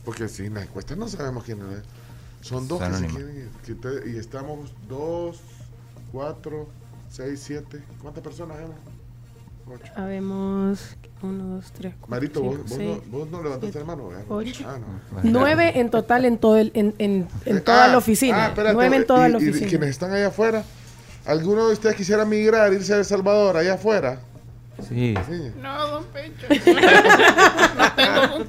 Porque 0.07 0.27
si 0.29 0.47
en 0.47 0.55
la 0.55 0.63
encuesta 0.63 0.97
no 0.97 1.07
sabemos 1.09 1.45
quién 1.45 1.59
es. 1.71 1.83
Son 2.47 2.67
dos 2.69 2.81
que 2.83 2.95
se 2.95 3.07
quieren 3.09 3.37
ir. 3.37 3.49
Que 3.67 3.75
te- 3.75 4.09
y 4.11 4.17
estamos 4.17 4.73
dos, 4.89 5.41
cuatro, 6.13 6.69
seis, 7.11 7.41
siete. 7.45 7.83
¿Cuántas 8.01 8.23
personas, 8.23 8.57
Emma? 8.59 8.75
Ocho. 9.69 9.93
Habemos 9.97 10.97
uno, 11.23 11.57
dos, 11.57 11.73
tres, 11.73 11.93
cuatro, 11.99 12.09
Marito, 12.09 12.41
vos, 12.41 12.53
cinco, 12.55 12.69
vos 12.69 12.77
seis, 12.79 13.01
no, 13.11 13.19
vos 13.19 13.29
no 13.33 13.43
levantaste 13.43 13.73
siete, 13.73 13.79
la 13.81 13.85
mano, 13.85 14.09
¿verdad? 14.09 14.25
ocho. 14.29 14.65
Ah, 14.65 14.79
no. 14.79 15.21
Nueve 15.25 15.81
en 15.81 15.91
total 15.91 16.25
en 16.25 16.39
todo 16.39 16.57
el, 16.57 16.71
en, 16.75 16.95
en, 16.99 17.27
en 17.47 17.65
toda 17.65 17.87
Ah, 17.87 17.89
la 17.89 17.99
oficina. 17.99 18.45
ah, 18.45 18.49
espérate, 18.51 18.75
Nueve 18.75 18.97
en 18.99 19.07
toda 19.09 19.29
y- 19.29 19.33
la 19.33 19.39
y 19.41 19.43
oficina. 19.49 19.69
quienes 19.69 19.89
están 19.91 20.13
allá 20.13 20.29
afuera, 20.29 20.63
¿alguno 21.25 21.67
de 21.67 21.73
ustedes 21.73 21.97
quisiera 21.97 22.25
migrar, 22.25 22.73
irse 22.73 22.95
a 22.95 22.99
El 22.99 23.05
Salvador, 23.05 23.57
allá 23.57 23.75
afuera? 23.75 24.21
Sí. 24.89 25.15
Sí. 25.29 25.53
No, 25.61 25.89
don 25.89 26.05
Pecho. 26.13 26.47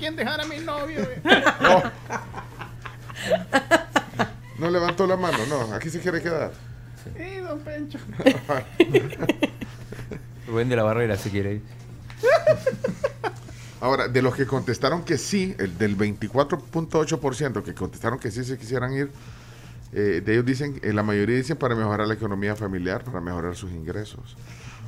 quién 0.07 0.15
dejar 0.15 0.39
a 0.41 0.45
mi 0.45 0.59
novio. 0.59 1.05
No 4.57 4.69
levantó 4.71 5.05
la 5.05 5.17
mano, 5.17 5.37
no. 5.49 5.73
Aquí 5.73 5.89
se 5.89 5.99
quiere 5.99 6.21
quedar. 6.21 6.51
Sí, 7.15 7.35
don 7.37 7.59
Pencho. 7.59 7.99
Rubén 10.47 10.69
de 10.69 10.75
la 10.75 10.83
Barrera 10.83 11.15
se 11.17 11.29
quiere 11.29 11.53
ir. 11.55 11.61
Ahora, 13.81 14.07
de 14.07 14.21
los 14.21 14.33
que 14.35 14.47
contestaron 14.47 15.03
que 15.03 15.17
sí, 15.17 15.55
el 15.59 15.77
del 15.77 15.95
24.8% 15.97 17.63
que 17.63 17.73
contestaron 17.75 18.17
que 18.17 18.31
sí 18.31 18.43
se 18.43 18.57
quisieran 18.57 18.93
ir, 18.93 19.11
eh, 19.93 20.21
de 20.25 20.33
ellos 20.33 20.45
dicen, 20.45 20.79
eh, 20.81 20.91
la 20.93 21.03
mayoría 21.03 21.35
dicen 21.35 21.57
para 21.57 21.75
mejorar 21.75 22.07
la 22.07 22.15
economía 22.15 22.55
familiar, 22.55 23.03
para 23.03 23.21
mejorar 23.21 23.55
sus 23.55 23.71
ingresos. 23.71 24.35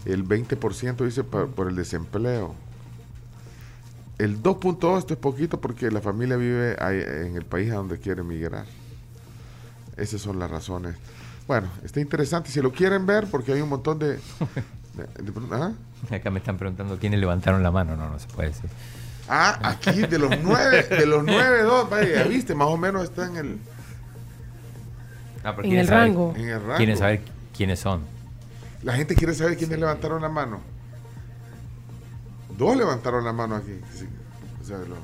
El 0.06 0.24
20% 0.26 1.06
dice 1.06 1.24
pa- 1.24 1.46
por 1.46 1.68
el 1.68 1.76
desempleo. 1.76 2.56
El 4.20 4.44
2.2 4.44 5.00
esto 5.00 5.14
es 5.14 5.20
poquito 5.20 5.60
porque 5.60 5.90
la 5.90 6.02
familia 6.02 6.36
vive 6.36 6.76
ahí 6.80 7.02
en 7.02 7.36
el 7.36 7.46
país 7.46 7.72
a 7.72 7.76
donde 7.76 7.98
quiere 8.00 8.22
migrar. 8.24 8.66
Esas 9.98 10.22
son 10.22 10.38
las 10.40 10.52
razones. 10.52 10.96
Bueno, 11.48 11.68
está 11.84 12.00
interesante. 12.00 12.52
Si 12.52 12.62
lo 12.62 12.72
quieren 12.72 13.06
ver, 13.06 13.28
porque 13.32 13.54
hay 13.54 13.62
un 13.62 13.70
montón 13.70 13.98
de... 13.98 14.08
de- 14.18 14.18
de- 15.24 15.56
¿ah? 15.56 15.72
Acá 16.12 16.30
me 16.30 16.40
están 16.40 16.58
preguntando 16.58 16.98
quiénes 17.00 17.20
levantaron 17.20 17.64
la 17.64 17.72
mano. 17.72 17.96
No, 17.96 18.10
no 18.10 18.20
se 18.20 18.28
puede 18.28 18.50
decir. 18.50 18.70
Ah, 19.30 19.60
aquí 19.64 20.02
de 20.02 20.18
los 20.20 20.32
nueve, 20.44 20.84
de 20.84 21.06
los 21.06 21.24
nueve, 21.24 21.62
dos, 21.64 21.90
vaya, 21.90 22.24
viste, 22.24 22.56
más 22.56 22.68
o 22.68 22.78
menos 22.78 23.04
está 23.04 23.26
en 23.28 23.38
el, 23.38 23.58
Ah, 25.44 25.54
pero 25.56 25.68
En 25.68 25.78
el 25.78 25.88
saber- 25.88 26.08
rango. 26.10 26.34
en 26.36 26.50
el 26.50 26.60
rango. 26.62 26.76
Quieren 26.78 26.98
saber 26.98 27.22
quiénes 27.56 27.80
son. 27.80 28.02
La 28.84 28.94
gente 28.96 29.16
quiere 29.16 29.34
saber 29.34 29.56
quiénes 29.58 29.80
levantaron 29.80 30.22
la 30.22 30.30
mano. 30.30 30.60
Dos 32.60 32.78
levantaron 32.78 33.24
la 33.26 33.34
mano 33.34 33.56
aquí. 33.56 33.74
sí. 33.96 34.06
O 34.62 34.64
sea, 34.64 34.78
lo- 34.78 34.98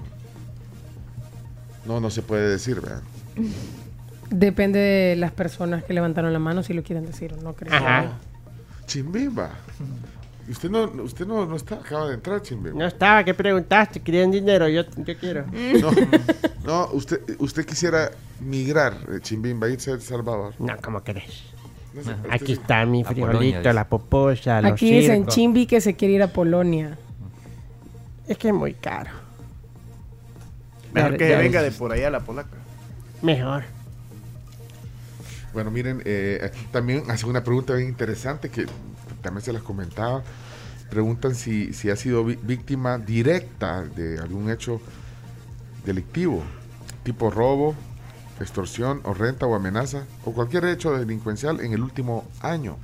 No, 1.85 2.00
no 2.00 2.09
se 2.12 2.21
puede 2.21 2.50
decir, 2.50 2.81
¿verdad? 2.81 3.01
Depende 4.29 4.79
de 4.79 5.15
las 5.15 5.31
personas 5.31 5.83
que 5.83 5.93
levantaron 5.93 6.33
la 6.33 6.39
mano 6.39 6.62
si 6.63 6.74
lo 6.74 6.83
quieren 6.83 7.05
decir 7.05 7.33
o 7.33 7.38
no, 7.41 7.53
creo. 7.53 7.71
Chimbimba. 8.85 9.51
¿Y 10.47 10.51
usted 10.51 10.69
no, 10.69 10.83
usted 11.03 11.25
no, 11.25 11.45
no 11.47 11.55
está, 11.55 11.75
acaba 11.75 12.07
de 12.07 12.15
entrar, 12.15 12.41
Chimbimba? 12.41 12.77
No 12.77 12.85
estaba, 12.85 13.24
¿qué 13.24 13.33
preguntaste? 13.33 14.00
¿Querían 14.01 14.29
dinero? 14.31 14.67
Yo, 14.67 14.83
yo 14.97 15.17
quiero. 15.17 15.45
No, 15.81 15.91
no, 16.65 16.89
usted, 16.93 17.21
usted 17.39 17.65
quisiera 17.65 18.12
migrar, 18.41 18.93
eh, 19.12 19.19
Chimbimba, 19.21 19.69
irse 19.69 19.91
a 19.91 19.93
El 19.95 20.01
Salvador. 20.01 20.53
No, 20.59 20.75
¿cómo 20.83 21.03
querés? 21.03 21.43
No 21.93 22.03
sé, 22.03 22.12
usted 22.12 22.29
Aquí 22.31 22.51
está 22.53 22.85
mi 22.85 23.01
A 23.01 23.05
Polonia, 23.05 23.27
frijolito, 23.29 23.57
dice. 23.59 23.74
la 23.74 23.88
poposa, 23.88 24.62
los 24.62 24.74
Aquí 24.74 24.91
dicen 24.91 25.15
circos. 25.17 25.33
Chimbi 25.35 25.65
que 25.65 25.81
se 25.81 25.95
quiere 25.95 26.15
ir 26.15 26.24
a 26.24 26.27
Polonia. 26.27 26.97
Es 28.27 28.38
que 28.38 28.48
es 28.50 28.53
muy 28.53 28.74
caro. 28.74 29.12
Mejor 30.94 31.12
Ya- 31.13 31.17
que 31.17 31.29
ya- 31.29 31.38
venga 31.38 31.62
de 31.62 31.72
por 31.72 31.91
allá 31.91 32.10
la 32.10 32.20
polaca. 32.22 32.58
Mejor. 33.22 33.63
Bueno, 35.53 35.72
miren, 35.72 36.01
eh, 36.05 36.51
también 36.72 37.03
hace 37.10 37.25
una 37.25 37.44
pregunta 37.44 37.74
bien 37.74 37.88
interesante 37.89 38.50
que 38.50 38.65
también 39.22 39.44
se 39.44 39.53
las 39.53 39.62
comentaba. 39.62 40.24
Preguntan 40.89 41.34
si, 41.36 41.74
si 41.74 41.89
ha 41.89 41.96
sido 41.96 42.24
víctima 42.25 42.98
directa 42.98 43.84
de 43.84 44.20
algún 44.20 44.50
hecho 44.50 44.82
delictivo, 45.86 46.44
tipo 47.03 47.29
robo, 47.32 47.74
extorsión 48.39 49.01
o 49.03 49.13
renta 49.13 49.46
o 49.46 49.55
amenaza, 49.55 50.03
o 50.25 50.34
cualquier 50.34 50.65
hecho 50.65 50.98
delincuencial 50.98 51.62
en 51.62 51.74
el 51.74 51.82
último 51.82 52.25
año. 52.41 52.77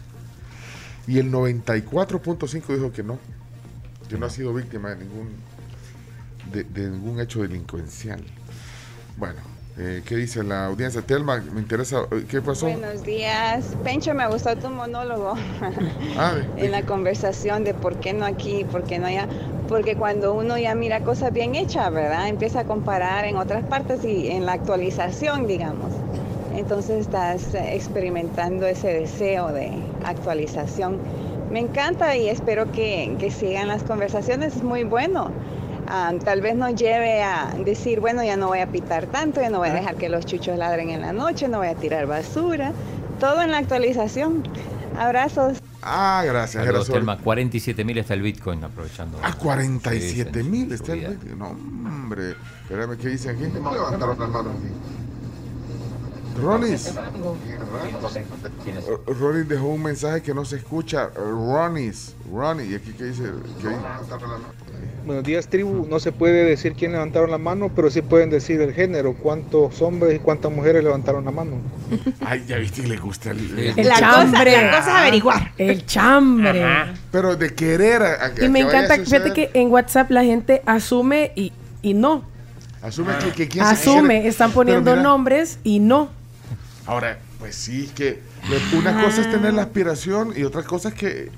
Y 1.07 1.19
el 1.19 1.29
94.5 1.31 2.73
dijo 2.73 2.91
que 2.91 3.03
no, 3.03 3.19
que 4.11 4.17
no 4.17 4.25
ha 4.25 4.29
sido 4.29 4.53
víctima 4.53 4.89
de 4.89 4.97
ningún, 5.05 5.29
de, 6.51 6.65
de 6.65 6.89
ningún 6.89 7.21
hecho 7.21 7.41
delincuencial. 7.43 8.21
Bueno, 9.15 9.39
eh, 9.77 10.03
¿qué 10.05 10.17
dice 10.17 10.43
la 10.43 10.65
audiencia? 10.65 11.01
Telma, 11.01 11.37
me 11.37 11.61
interesa, 11.61 12.01
eh, 12.11 12.25
¿qué 12.29 12.41
pasó? 12.41 12.65
Buenos 12.67 13.03
días. 13.05 13.67
Pencho, 13.85 14.13
me 14.13 14.27
gustó 14.27 14.57
tu 14.57 14.69
monólogo 14.69 15.33
Ah, 16.17 16.33
de- 16.35 16.41
de- 16.41 16.65
en 16.65 16.71
la 16.73 16.83
conversación 16.83 17.63
de 17.63 17.73
por 17.73 18.01
qué 18.01 18.11
no 18.11 18.25
aquí, 18.25 18.65
por 18.65 18.83
qué 18.83 18.99
no 18.99 19.07
allá. 19.07 19.27
Porque 19.69 19.95
cuando 19.95 20.33
uno 20.33 20.57
ya 20.57 20.75
mira 20.75 20.99
cosas 21.05 21.31
bien 21.31 21.55
hechas, 21.55 21.89
¿verdad? 21.93 22.27
Empieza 22.27 22.59
a 22.61 22.63
comparar 22.65 23.23
en 23.23 23.37
otras 23.37 23.63
partes 23.63 24.03
y 24.03 24.27
en 24.27 24.45
la 24.45 24.51
actualización, 24.53 25.47
digamos. 25.47 25.93
Entonces 26.53 26.99
estás 27.05 27.53
experimentando 27.55 28.67
ese 28.67 28.89
deseo 28.89 29.53
de 29.53 29.71
actualización. 30.03 30.97
Me 31.51 31.59
encanta 31.59 32.15
y 32.15 32.29
espero 32.29 32.71
que, 32.71 33.15
que 33.19 33.29
sigan 33.29 33.67
las 33.67 33.83
conversaciones, 33.83 34.55
es 34.55 34.63
muy 34.63 34.83
bueno. 34.83 35.31
Ah, 35.87 36.13
tal 36.23 36.39
vez 36.41 36.55
nos 36.55 36.73
lleve 36.75 37.21
a 37.21 37.53
decir, 37.65 37.99
bueno, 37.99 38.23
ya 38.23 38.37
no 38.37 38.47
voy 38.47 38.59
a 38.59 38.67
pitar 38.67 39.07
tanto, 39.07 39.41
ya 39.41 39.49
no 39.49 39.57
voy 39.59 39.69
a 39.69 39.73
dejar 39.73 39.95
que 39.95 40.07
los 40.07 40.25
chuchos 40.25 40.57
ladren 40.57 40.89
en 40.89 41.01
la 41.01 41.11
noche, 41.11 41.49
no 41.49 41.57
voy 41.57 41.67
a 41.67 41.75
tirar 41.75 42.07
basura. 42.07 42.71
Todo 43.19 43.41
en 43.41 43.51
la 43.51 43.57
actualización. 43.57 44.43
Abrazos. 44.97 45.57
Ah, 45.81 46.23
gracias, 46.25 46.63
Saludos. 46.63 46.87
Telma. 46.89 47.17
47 47.17 47.83
mil 47.83 47.97
está 47.97 48.13
el 48.13 48.21
Bitcoin 48.21 48.63
aprovechando. 48.63 49.17
Ah, 49.21 49.33
47 49.37 50.43
Sí, 50.43 50.49
mil 50.49 50.71
está 50.71 50.93
el. 50.93 50.99
Bitcoin. 51.17 51.39
No, 51.39 51.47
hombre. 51.49 52.35
Espérame, 52.63 52.97
¿qué 52.97 53.09
dicen 53.09 53.35
aquí? 53.35 53.59
No 53.59 53.73
levantaron 53.73 54.17
las 54.19 54.29
manos 54.29 54.53
aquí. 54.57 55.00
Ronis. 56.39 56.93
Ronis 59.19 59.47
dejó 59.47 59.67
un 59.67 59.83
mensaje 59.83 60.21
que 60.21 60.33
no 60.33 60.45
se 60.45 60.57
escucha. 60.57 61.09
Ronis. 61.15 62.13
Ronis. 62.31 62.69
¿Y 62.69 62.75
aquí 62.75 62.91
qué 62.97 63.05
dice? 63.05 63.23
¿Qué 63.61 63.69
dice? 63.69 63.79
Buenos 65.05 65.23
días, 65.23 65.47
tribu. 65.47 65.87
No 65.89 65.99
se 65.99 66.11
puede 66.11 66.43
decir 66.45 66.73
quién 66.73 66.91
levantaron 66.91 67.31
la 67.31 67.39
mano, 67.39 67.69
pero 67.75 67.89
sí 67.89 68.01
pueden 68.03 68.29
decir 68.29 68.61
el 68.61 68.73
género, 68.73 69.15
cuántos 69.15 69.81
hombres 69.81 70.15
y 70.15 70.19
cuántas 70.19 70.51
mujeres 70.51 70.83
levantaron 70.83 71.25
la 71.25 71.31
mano. 71.31 71.53
Ay, 72.25 72.43
ya 72.47 72.57
viste, 72.57 72.83
le 72.87 72.97
gusta 72.97 73.31
el, 73.31 73.39
El 73.77 73.89
chambre. 73.91 74.51
la 74.61 74.69
cosa 74.77 74.91
es 74.91 74.97
averiguar. 75.01 75.51
El 75.57 75.85
chambre. 75.85 76.63
Pero 77.11 77.35
de 77.35 77.53
querer 77.55 78.03
a, 78.03 78.25
a- 78.27 78.45
Y 78.45 78.49
me 78.49 78.59
que 78.59 78.65
vaya 78.65 78.79
a 78.79 78.83
encanta, 78.85 79.03
fíjate 79.05 79.33
que 79.33 79.49
en 79.53 79.71
WhatsApp 79.71 80.11
la 80.11 80.23
gente 80.23 80.61
asume 80.65 81.31
y, 81.35 81.51
y 81.81 81.93
no. 81.95 82.23
Asume 82.83 83.13
que, 83.23 83.31
que 83.31 83.47
quién 83.47 83.63
Asume, 83.65 84.27
están 84.27 84.51
poniendo 84.51 84.91
mira, 84.91 85.03
nombres 85.03 85.59
y 85.63 85.79
no. 85.79 86.09
Ahora, 86.85 87.19
pues 87.39 87.55
sí, 87.55 87.85
es 87.85 87.91
que 87.91 88.21
una 88.75 89.03
cosa 89.03 89.21
es 89.21 89.31
tener 89.31 89.53
la 89.53 89.63
aspiración 89.63 90.33
y 90.35 90.43
otra 90.43 90.63
cosa 90.63 90.89
es 90.89 90.95
que, 90.95 91.31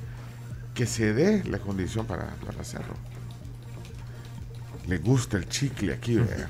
que 0.74 0.86
se 0.86 1.14
dé 1.14 1.44
la 1.46 1.60
condición 1.60 2.06
para, 2.06 2.36
para 2.46 2.62
hacerlo. 2.62 2.96
Le 4.88 4.98
gusta 4.98 5.38
el 5.38 5.48
chicle 5.48 5.94
aquí, 5.94 6.16
vea. 6.18 6.50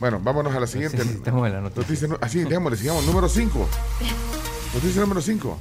Bueno, 0.00 0.20
vámonos 0.20 0.54
a 0.54 0.60
la 0.60 0.66
siguiente. 0.66 1.02
Sí, 1.02 1.10
estamos 1.14 1.46
en 1.46 1.54
la 1.54 1.60
noticia. 1.60 2.08
Noticia 2.08 2.18
así, 2.20 2.44
démosle, 2.44 2.76
sigamos. 2.76 3.04
Número 3.04 3.28
5. 3.28 3.68
Noticia 4.74 5.00
número 5.00 5.20
5. 5.20 5.58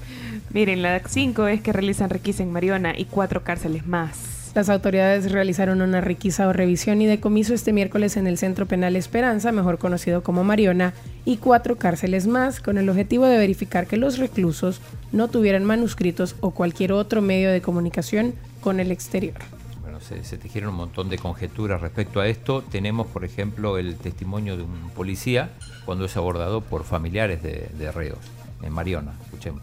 Miren, 0.51 0.81
la 0.81 1.01
5 1.05 1.47
es 1.47 1.61
que 1.61 1.73
realizan 1.73 2.09
requisa 2.09 2.43
en 2.43 2.51
Mariona 2.51 2.97
y 2.97 3.05
cuatro 3.05 3.43
cárceles 3.43 3.87
más. 3.87 4.36
Las 4.57 4.69
autoridades 4.69 5.31
realizaron 5.31 5.83
una 5.83 6.01
requisa 6.01 6.47
o 6.47 6.51
revisión 6.51 6.99
y 6.99 7.05
decomiso 7.05 7.53
este 7.53 7.73
miércoles 7.73 8.17
en 8.17 8.25
el 8.25 8.39
Centro 8.39 8.65
Penal 8.65 8.95
Esperanza, 8.95 9.51
mejor 9.51 9.77
conocido 9.77 10.23
como 10.23 10.43
Mariona, 10.43 10.95
y 11.25 11.37
cuatro 11.37 11.75
cárceles 11.75 12.25
más, 12.25 12.59
con 12.59 12.79
el 12.79 12.89
objetivo 12.89 13.27
de 13.27 13.37
verificar 13.37 13.85
que 13.85 13.97
los 13.97 14.17
reclusos 14.17 14.81
no 15.11 15.27
tuvieran 15.27 15.63
manuscritos 15.63 16.35
o 16.39 16.49
cualquier 16.49 16.91
otro 16.93 17.21
medio 17.21 17.51
de 17.51 17.61
comunicación 17.61 18.33
con 18.59 18.79
el 18.79 18.89
exterior. 18.89 19.35
Bueno, 19.83 19.99
se, 19.99 20.23
se 20.23 20.39
tejieron 20.39 20.71
un 20.71 20.77
montón 20.77 21.09
de 21.09 21.19
conjeturas 21.19 21.79
respecto 21.79 22.19
a 22.19 22.27
esto. 22.27 22.63
Tenemos, 22.63 23.05
por 23.05 23.25
ejemplo, 23.25 23.77
el 23.77 23.95
testimonio 23.97 24.57
de 24.57 24.63
un 24.63 24.89
policía 24.95 25.51
cuando 25.85 26.05
es 26.05 26.17
abordado 26.17 26.61
por 26.61 26.83
familiares 26.83 27.43
de, 27.43 27.69
de 27.77 27.91
reos 27.91 28.17
en 28.63 28.73
Mariona. 28.73 29.13
Escuchemos. 29.25 29.61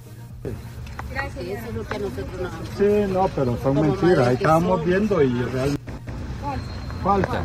Gracias. 1.14 1.44
Eso 1.46 1.68
es 1.68 1.74
lo 1.74 1.84
que 1.86 1.98
nosotros 1.98 2.40
nos 2.42 2.52
Sí, 2.76 3.12
no, 3.12 3.28
pero 3.34 3.58
son 3.62 3.80
mentiras. 3.80 4.28
Ahí 4.28 4.34
estábamos 4.34 4.84
viendo 4.84 5.22
y 5.22 5.32
realmente. 5.44 5.80
Falta. 7.02 7.42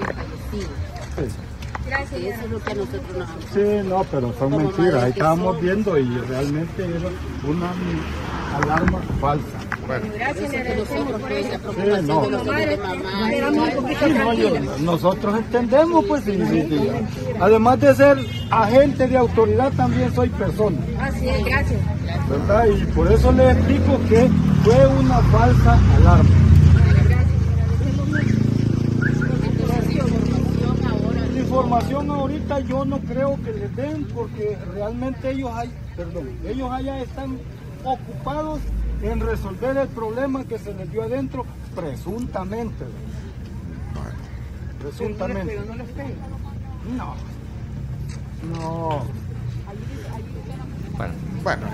Sí. 0.52 0.66
Gracias. 1.88 2.22
Eso 2.22 2.42
es 2.46 2.52
lo 2.52 2.60
que 2.64 2.76
nosotros 2.76 3.18
nos 3.18 3.28
Sí, 3.54 3.88
no, 3.88 4.04
pero 4.12 4.34
son 4.40 4.50
Como 4.52 4.58
mentiras. 4.60 5.04
Ahí 5.04 5.12
estábamos 5.12 5.54
son. 5.56 5.64
viendo 5.64 5.98
y 5.98 6.18
realmente 6.28 6.84
era 6.84 7.10
una 7.48 7.72
alarma 8.64 9.00
falsa. 9.22 9.59
Gracias, 9.98 10.53
agradecemos 10.53 11.19
por 11.22 11.31
esa 11.31 11.58
Sí, 11.58 11.62
no. 12.05 12.22
de 12.22 12.31
nosotros. 12.31 12.55
Sí, 14.00 14.13
no, 14.13 14.34
yo- 14.34 14.60
nosotros 14.81 15.36
entendemos, 15.39 16.05
pues, 16.05 16.24
sí, 16.25 16.39
sí, 16.50 16.62
sí. 16.69 16.89
además 17.39 17.79
de 17.79 17.96
ser 17.96 18.17
agente 18.51 19.08
de 19.08 19.17
autoridad, 19.17 19.72
también 19.74 20.13
soy 20.13 20.29
persona, 20.29 20.77
Así 21.01 21.27
es, 21.27 21.43
gracias. 21.43 21.79
¿verdad? 22.29 22.65
Y 22.67 22.86
por 22.93 23.12
eso 23.12 23.31
le 23.31 23.50
explico 23.51 23.98
que 24.08 24.29
fue 24.63 24.88
una 25.00 25.17
falsa 25.31 25.79
alarma. 25.98 26.29
Información 31.36 32.12
ahorita 32.12 32.60
yo 32.62 32.86
no 32.86 33.00
creo 33.00 33.38
que 33.43 33.51
les 33.53 33.75
den 33.75 34.03
porque 34.13 34.55
realmente 34.74 35.31
ellos 35.31 35.50
hay, 35.55 35.69
perdón, 35.98 36.29
ellos 36.46 36.69
allá 36.72 37.01
están 37.01 37.38
ocupados 37.84 38.60
en 39.01 39.20
resolver 39.20 39.77
el 39.77 39.88
problema 39.89 40.44
que 40.46 40.58
se 40.60 40.74
les 40.74 40.91
dio 40.91 41.03
adentro 41.03 41.46
presuntamente. 41.75 42.86
Presuntamente. 44.82 45.60
No. 46.98 47.15
No. 48.53 49.06
Bueno, 50.98 51.13
Bueno, 51.44 51.68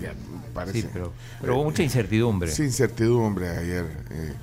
ya 0.00 0.12
parece. 0.54 0.82
Sí, 0.82 0.88
pero- 0.92 1.12
pero 1.40 1.54
hubo 1.56 1.64
mucha 1.64 1.82
incertidumbre. 1.82 2.50
Sí, 2.50 2.64
incertidumbre 2.64 3.48
ayer. 3.48 3.86
eh. 4.10 4.34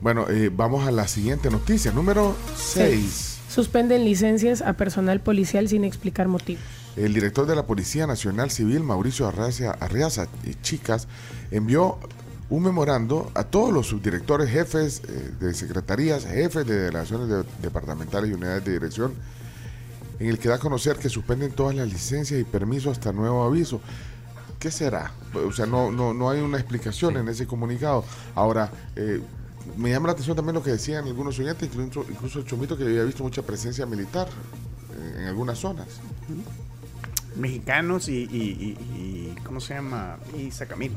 Bueno, 0.00 0.26
eh, 0.28 0.50
vamos 0.54 0.86
a 0.86 0.90
la 0.90 1.08
siguiente 1.08 1.50
noticia, 1.50 1.90
número 1.92 2.36
6. 2.56 3.38
Suspenden 3.48 4.04
licencias 4.04 4.60
a 4.60 4.74
personal 4.74 5.20
policial 5.20 5.68
sin 5.68 5.84
explicar 5.84 6.28
motivo. 6.28 6.60
El 6.96 7.12
director 7.12 7.46
de 7.46 7.54
la 7.54 7.66
Policía 7.66 8.06
Nacional 8.06 8.50
Civil, 8.50 8.80
Mauricio 8.80 9.26
Arraza, 9.28 9.72
Arriaza 9.80 10.28
eh, 10.44 10.54
Chicas, 10.62 11.08
envió 11.50 11.98
un 12.48 12.62
memorando 12.62 13.30
a 13.34 13.44
todos 13.44 13.72
los 13.72 13.88
subdirectores, 13.88 14.48
jefes 14.48 15.02
eh, 15.06 15.32
de 15.38 15.52
secretarías, 15.52 16.24
jefes 16.24 16.66
de 16.66 16.84
delegaciones 16.84 17.28
de- 17.28 17.44
departamentales 17.60 18.30
y 18.30 18.32
unidades 18.32 18.64
de 18.64 18.72
dirección, 18.72 19.12
en 20.20 20.28
el 20.28 20.38
que 20.38 20.48
da 20.48 20.54
a 20.54 20.58
conocer 20.58 20.96
que 20.96 21.10
suspenden 21.10 21.52
todas 21.52 21.74
las 21.74 21.86
licencias 21.88 22.40
y 22.40 22.44
permisos 22.44 22.92
hasta 22.92 23.12
nuevo 23.12 23.44
aviso. 23.44 23.80
¿Qué 24.58 24.70
será? 24.70 25.12
O 25.34 25.52
sea, 25.52 25.66
no, 25.66 25.92
no, 25.92 26.14
no 26.14 26.30
hay 26.30 26.40
una 26.40 26.56
explicación 26.56 27.18
en 27.18 27.28
ese 27.28 27.46
comunicado. 27.46 28.04
Ahora, 28.34 28.70
eh, 28.94 29.20
me 29.76 29.90
llama 29.90 30.06
la 30.06 30.12
atención 30.12 30.34
también 30.34 30.54
lo 30.54 30.62
que 30.62 30.70
decían 30.70 31.04
algunos 31.04 31.38
oyentes, 31.38 31.68
incluso, 31.70 32.06
incluso 32.10 32.38
el 32.38 32.46
Chomito, 32.46 32.74
que 32.78 32.84
había 32.84 33.02
visto 33.04 33.22
mucha 33.22 33.42
presencia 33.42 33.84
militar 33.84 34.28
eh, 34.94 35.16
en 35.18 35.24
algunas 35.26 35.58
zonas. 35.58 35.88
Mexicanos 37.36 38.08
y, 38.08 38.22
y- 38.24 38.26
y- 38.26 38.98
y- 38.98 39.34
¿cómo 39.44 39.60
se 39.60 39.74
llama? 39.74 40.16
Y 40.38 40.50
Sacamil. 40.50 40.92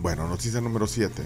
Bueno, 0.00 0.28
noticia 0.28 0.60
número 0.60 0.86
7. 0.86 1.22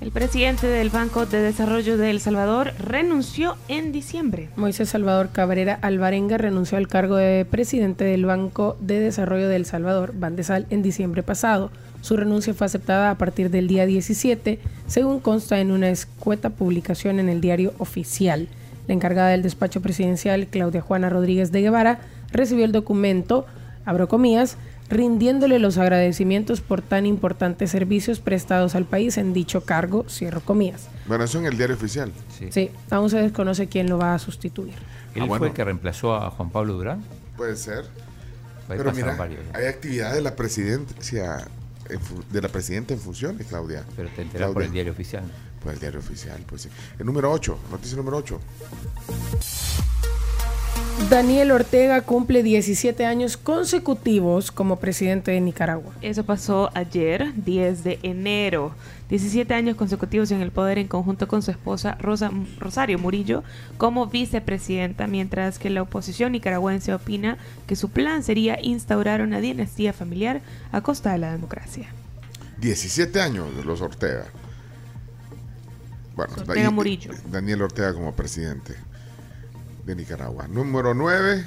El 0.00 0.10
presidente 0.10 0.66
del 0.66 0.90
Banco 0.90 1.26
de 1.26 1.40
Desarrollo 1.40 1.96
de 1.96 2.10
El 2.10 2.18
Salvador 2.20 2.72
renunció 2.80 3.56
en 3.68 3.92
diciembre. 3.92 4.48
Moisés 4.56 4.88
Salvador 4.88 5.28
Cabrera 5.30 5.78
Alvarenga 5.80 6.38
renunció 6.38 6.76
al 6.76 6.88
cargo 6.88 7.14
de 7.14 7.44
presidente 7.44 8.02
del 8.02 8.24
Banco 8.26 8.76
de 8.80 8.98
Desarrollo 8.98 9.48
de 9.48 9.54
El 9.56 9.64
Salvador, 9.66 10.12
Bandesal, 10.16 10.66
en 10.70 10.82
diciembre 10.82 11.22
pasado. 11.22 11.70
Su 12.00 12.16
renuncia 12.16 12.52
fue 12.52 12.64
aceptada 12.66 13.10
a 13.12 13.18
partir 13.18 13.48
del 13.50 13.68
día 13.68 13.86
17, 13.86 14.58
según 14.88 15.20
consta 15.20 15.60
en 15.60 15.70
una 15.70 15.88
escueta 15.90 16.50
publicación 16.50 17.20
en 17.20 17.28
el 17.28 17.40
diario 17.40 17.72
oficial. 17.78 18.48
La 18.88 18.94
encargada 18.94 19.28
del 19.28 19.42
despacho 19.42 19.80
presidencial, 19.80 20.46
Claudia 20.48 20.80
Juana 20.80 21.08
Rodríguez 21.08 21.52
de 21.52 21.62
Guevara, 21.62 22.00
recibió 22.32 22.64
el 22.64 22.72
documento, 22.72 23.46
abro 23.84 24.08
comillas, 24.08 24.56
rindiéndole 24.90 25.58
los 25.58 25.78
agradecimientos 25.78 26.60
por 26.60 26.82
tan 26.82 27.06
importantes 27.06 27.70
servicios 27.70 28.20
prestados 28.20 28.74
al 28.74 28.84
país 28.84 29.16
en 29.16 29.32
dicho 29.32 29.62
cargo, 29.64 30.04
cierro 30.08 30.40
comillas. 30.40 30.88
Bueno, 31.06 31.24
eso 31.24 31.38
en 31.38 31.46
el 31.46 31.56
diario 31.56 31.76
oficial. 31.76 32.12
Sí, 32.50 32.70
aún 32.90 33.08
se 33.08 33.18
desconoce 33.18 33.68
quién 33.68 33.88
lo 33.88 33.96
va 33.98 34.14
a 34.14 34.18
sustituir. 34.18 34.74
¿Él 35.14 35.22
Ah, 35.22 35.26
bueno. 35.26 35.38
fue 35.38 35.48
el 35.48 35.54
que 35.54 35.64
reemplazó 35.64 36.14
a 36.14 36.30
Juan 36.30 36.50
Pablo 36.50 36.74
Durán? 36.74 37.02
Puede 37.36 37.56
ser. 37.56 37.84
Ahí 38.68 38.76
Pero 38.78 38.92
mira, 38.92 39.14
varios. 39.16 39.40
hay 39.54 39.66
actividad 39.66 40.12
de 40.14 40.20
la 40.20 40.36
presidencia 40.36 41.46
de 42.30 42.40
la 42.40 42.48
presidenta 42.48 42.94
en 42.94 43.00
funciones, 43.00 43.46
Claudia. 43.46 43.84
Pero 43.96 44.08
te 44.14 44.22
enteras 44.22 44.50
por 44.52 44.62
el 44.62 44.72
diario 44.72 44.92
oficial. 44.92 45.24
Por 45.62 45.72
el 45.72 45.78
diario 45.78 46.00
oficial, 46.00 46.40
pues 46.46 46.62
sí. 46.62 46.68
El 46.98 47.06
número 47.06 47.30
8, 47.30 47.58
noticia 47.70 47.96
número 47.96 48.16
8. 48.16 48.40
Daniel 51.10 51.50
Ortega 51.50 52.00
cumple 52.02 52.42
17 52.42 53.04
años 53.04 53.36
consecutivos 53.36 54.50
como 54.50 54.76
presidente 54.76 55.30
de 55.30 55.40
Nicaragua. 55.40 55.92
Eso 56.00 56.24
pasó 56.24 56.70
ayer, 56.74 57.32
10 57.36 57.84
de 57.84 57.98
enero. 58.02 58.74
17 59.10 59.52
años 59.52 59.76
consecutivos 59.76 60.30
en 60.30 60.40
el 60.40 60.52
poder 60.52 60.78
en 60.78 60.88
conjunto 60.88 61.28
con 61.28 61.42
su 61.42 61.50
esposa 61.50 61.96
Rosa, 62.00 62.30
Rosario 62.58 62.98
Murillo 62.98 63.42
como 63.76 64.06
vicepresidenta, 64.06 65.06
mientras 65.06 65.58
que 65.58 65.70
la 65.70 65.82
oposición 65.82 66.32
nicaragüense 66.32 66.94
opina 66.94 67.36
que 67.66 67.76
su 67.76 67.90
plan 67.90 68.22
sería 68.22 68.58
instaurar 68.62 69.20
una 69.20 69.40
dinastía 69.40 69.92
familiar 69.92 70.40
a 70.70 70.80
costa 70.80 71.12
de 71.12 71.18
la 71.18 71.32
democracia. 71.32 71.88
17 72.58 73.20
años 73.20 73.54
de 73.54 73.64
los 73.64 73.82
Ortega. 73.82 74.24
Bueno, 76.16 76.34
Ortega 76.36 76.68
y- 76.68 76.72
Murillo. 76.72 77.10
Daniel 77.30 77.62
Ortega 77.62 77.92
como 77.94 78.14
presidente 78.14 78.74
de 79.86 79.96
Nicaragua. 79.96 80.46
Número 80.48 80.94
9. 80.94 81.44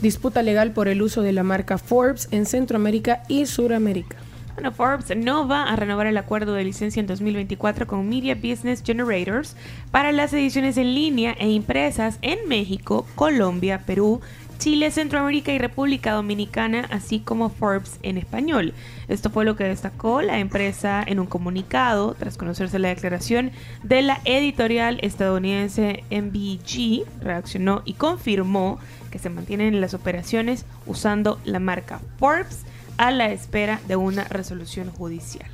Disputa 0.00 0.42
legal 0.42 0.72
por 0.72 0.88
el 0.88 1.00
uso 1.02 1.22
de 1.22 1.32
la 1.32 1.42
marca 1.42 1.78
Forbes 1.78 2.28
en 2.30 2.44
Centroamérica 2.46 3.22
y 3.28 3.46
Suramérica. 3.46 4.16
Bueno, 4.54 4.72
Forbes 4.72 5.14
no 5.16 5.46
va 5.48 5.64
a 5.64 5.76
renovar 5.76 6.06
el 6.06 6.16
acuerdo 6.16 6.54
de 6.54 6.64
licencia 6.64 7.00
en 7.00 7.06
2024 7.06 7.86
con 7.86 8.08
Media 8.08 8.34
Business 8.34 8.82
Generators 8.84 9.54
para 9.90 10.12
las 10.12 10.32
ediciones 10.32 10.76
en 10.78 10.94
línea 10.94 11.32
e 11.38 11.50
impresas 11.50 12.18
en 12.22 12.46
México, 12.48 13.06
Colombia, 13.16 13.82
Perú, 13.84 14.20
Chile, 14.58 14.90
Centroamérica 14.90 15.52
y 15.52 15.58
República 15.58 16.12
Dominicana, 16.12 16.86
así 16.90 17.20
como 17.20 17.50
Forbes 17.50 17.98
en 18.02 18.18
español. 18.18 18.74
Esto 19.08 19.30
fue 19.30 19.44
lo 19.44 19.56
que 19.56 19.64
destacó 19.64 20.22
la 20.22 20.38
empresa 20.38 21.04
en 21.06 21.20
un 21.20 21.26
comunicado 21.26 22.14
tras 22.18 22.36
conocerse 22.36 22.78
la 22.78 22.88
declaración 22.88 23.52
de 23.82 24.02
la 24.02 24.20
editorial 24.24 24.98
estadounidense 25.02 26.04
MBG. 26.10 27.04
Reaccionó 27.22 27.82
y 27.84 27.94
confirmó 27.94 28.78
que 29.10 29.18
se 29.18 29.30
mantienen 29.30 29.80
las 29.80 29.94
operaciones 29.94 30.64
usando 30.86 31.40
la 31.44 31.60
marca 31.60 32.00
Forbes 32.18 32.60
a 32.96 33.10
la 33.10 33.30
espera 33.32 33.80
de 33.86 33.96
una 33.96 34.24
resolución 34.24 34.90
judicial. 34.90 35.50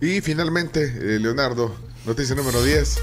Y 0.00 0.20
finalmente, 0.20 0.84
eh, 0.84 1.18
Leonardo, 1.18 1.74
noticia 2.06 2.34
número 2.34 2.62
10. 2.62 2.98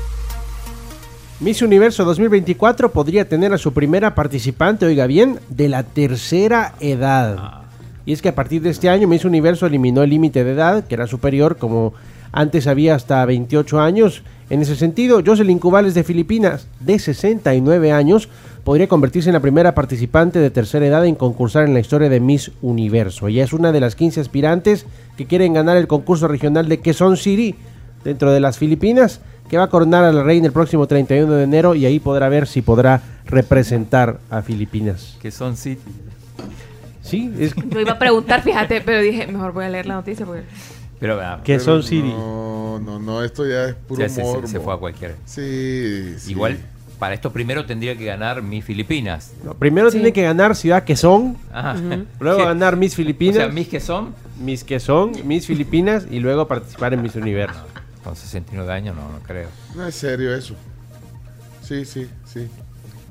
Miss 1.41 1.63
Universo 1.63 2.05
2024 2.05 2.91
podría 2.91 3.27
tener 3.27 3.51
a 3.51 3.57
su 3.57 3.73
primera 3.73 4.13
participante, 4.13 4.85
oiga 4.85 5.07
bien, 5.07 5.39
de 5.49 5.69
la 5.69 5.81
tercera 5.81 6.75
edad. 6.79 7.63
Y 8.05 8.13
es 8.13 8.21
que 8.21 8.29
a 8.29 8.35
partir 8.35 8.61
de 8.61 8.69
este 8.69 8.89
año 8.89 9.07
Miss 9.07 9.25
Universo 9.25 9.65
eliminó 9.65 10.03
el 10.03 10.11
límite 10.11 10.43
de 10.43 10.51
edad, 10.51 10.85
que 10.85 10.93
era 10.93 11.07
superior, 11.07 11.57
como 11.57 11.93
antes 12.31 12.67
había 12.67 12.93
hasta 12.93 13.25
28 13.25 13.79
años. 13.79 14.21
En 14.51 14.61
ese 14.61 14.75
sentido, 14.75 15.23
Jocelyn 15.25 15.57
Cubales 15.57 15.95
de 15.95 16.03
Filipinas, 16.03 16.67
de 16.79 16.99
69 16.99 17.91
años, 17.91 18.29
podría 18.63 18.87
convertirse 18.87 19.29
en 19.29 19.33
la 19.33 19.39
primera 19.39 19.73
participante 19.73 20.37
de 20.37 20.51
tercera 20.51 20.85
edad 20.85 21.07
en 21.07 21.15
concursar 21.15 21.65
en 21.65 21.73
la 21.73 21.79
historia 21.79 22.09
de 22.09 22.19
Miss 22.19 22.51
Universo. 22.61 23.27
Ella 23.27 23.43
es 23.43 23.53
una 23.53 23.71
de 23.71 23.79
las 23.79 23.95
15 23.95 24.21
aspirantes 24.21 24.85
que 25.17 25.25
quieren 25.25 25.53
ganar 25.53 25.77
el 25.77 25.87
concurso 25.87 26.27
regional 26.27 26.69
de 26.69 26.81
Quezon 26.81 27.17
City, 27.17 27.55
dentro 28.03 28.31
de 28.31 28.39
las 28.39 28.57
Filipinas, 28.57 29.21
que 29.51 29.57
va 29.57 29.65
a 29.65 29.67
coronar 29.69 30.05
a 30.05 30.13
la 30.13 30.23
reina 30.23 30.47
el 30.47 30.53
próximo 30.53 30.87
31 30.87 31.29
de 31.33 31.43
enero 31.43 31.75
y 31.75 31.85
ahí 31.85 31.99
podrá 31.99 32.29
ver 32.29 32.47
si 32.47 32.61
podrá 32.61 33.01
representar 33.25 34.19
a 34.29 34.41
Filipinas. 34.41 35.17
Que 35.21 35.29
son 35.29 35.57
City. 35.57 35.81
Sí, 37.01 37.33
es 37.37 37.53
Yo 37.69 37.81
iba 37.81 37.91
a 37.91 37.99
preguntar, 37.99 38.41
fíjate, 38.43 38.79
pero 38.79 39.01
dije, 39.01 39.27
mejor 39.27 39.51
voy 39.51 39.65
a 39.65 39.69
leer 39.69 39.85
la 39.87 39.95
noticia 39.95 40.25
porque... 40.25 40.43
Pero, 41.01 41.19
ah, 41.19 41.41
que 41.43 41.53
Pero 41.53 41.65
son 41.65 41.83
Siri. 41.83 42.07
No, 42.09 42.79
no, 42.79 42.97
no, 42.99 43.23
esto 43.23 43.45
ya 43.45 43.65
es 43.65 43.75
puro 43.75 43.99
ya 43.99 44.07
se, 44.07 44.15
se- 44.15 44.21
morbo. 44.23 44.47
se 44.47 44.59
fue 44.61 44.73
a 44.73 44.77
cualquiera. 44.77 45.15
Sí, 45.25 46.13
sí. 46.17 46.31
Igual, 46.31 46.57
para 46.97 47.13
esto 47.15 47.33
primero 47.33 47.65
tendría 47.65 47.97
que 47.97 48.05
ganar 48.05 48.41
mis 48.43 48.63
Filipinas. 48.63 49.33
No, 49.43 49.53
primero 49.55 49.91
tiene 49.91 50.13
que 50.13 50.21
ganar 50.21 50.55
Ciudad 50.55 50.83
que 50.85 50.95
son, 50.95 51.35
Ajá. 51.51 51.75
luego 52.21 52.37
¿Qué? 52.37 52.45
ganar 52.45 52.77
Miss 52.77 52.95
Filipinas, 52.95 53.35
O 53.35 53.39
sea, 53.39 53.49
mis 53.49 53.67
que 53.67 53.81
son, 53.81 54.13
Miss 54.39 54.63
que 54.63 54.79
son, 54.79 55.11
Miss 55.25 55.45
Filipinas 55.47 56.05
y 56.09 56.19
luego 56.19 56.47
participar 56.47 56.93
en 56.93 57.01
Miss 57.01 57.15
Universo. 57.15 57.59
Con 58.03 58.15
69 58.15 58.71
años, 58.73 58.95
no, 58.95 59.01
no 59.11 59.19
creo. 59.19 59.49
No 59.75 59.85
es 59.85 59.95
serio 59.95 60.33
eso. 60.33 60.55
Sí, 61.61 61.85
sí, 61.85 62.09
sí. 62.25 62.47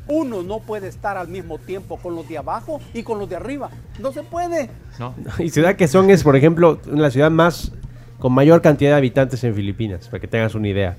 Uno 0.09 0.43
no 0.43 0.59
puede 0.59 0.89
estar 0.89 1.17
al 1.17 1.29
mismo 1.29 1.59
tiempo 1.59 1.97
con 1.99 2.15
los 2.17 2.29
de 2.29 2.37
abajo 2.39 2.81
y 2.93 3.03
con 3.05 3.19
los 3.19 3.29
de 3.29 3.37
arriba. 3.37 3.71
No 4.01 4.13
se 4.13 4.23
puede. 4.23 4.69
No. 4.99 5.15
Y 5.39 5.51
Ciudad 5.51 5.77
que 5.77 5.87
son 5.89 6.11
es, 6.11 6.23
por 6.25 6.35
ejemplo, 6.37 6.81
la 6.87 7.11
ciudad 7.11 7.31
más 7.31 7.73
con 8.19 8.33
mayor 8.33 8.61
cantidad 8.61 8.91
de 8.91 8.97
habitantes 8.97 9.43
en 9.45 9.55
Filipinas, 9.55 10.09
para 10.09 10.21
que 10.21 10.27
tengas 10.29 10.55
una 10.55 10.69
idea. 10.69 10.97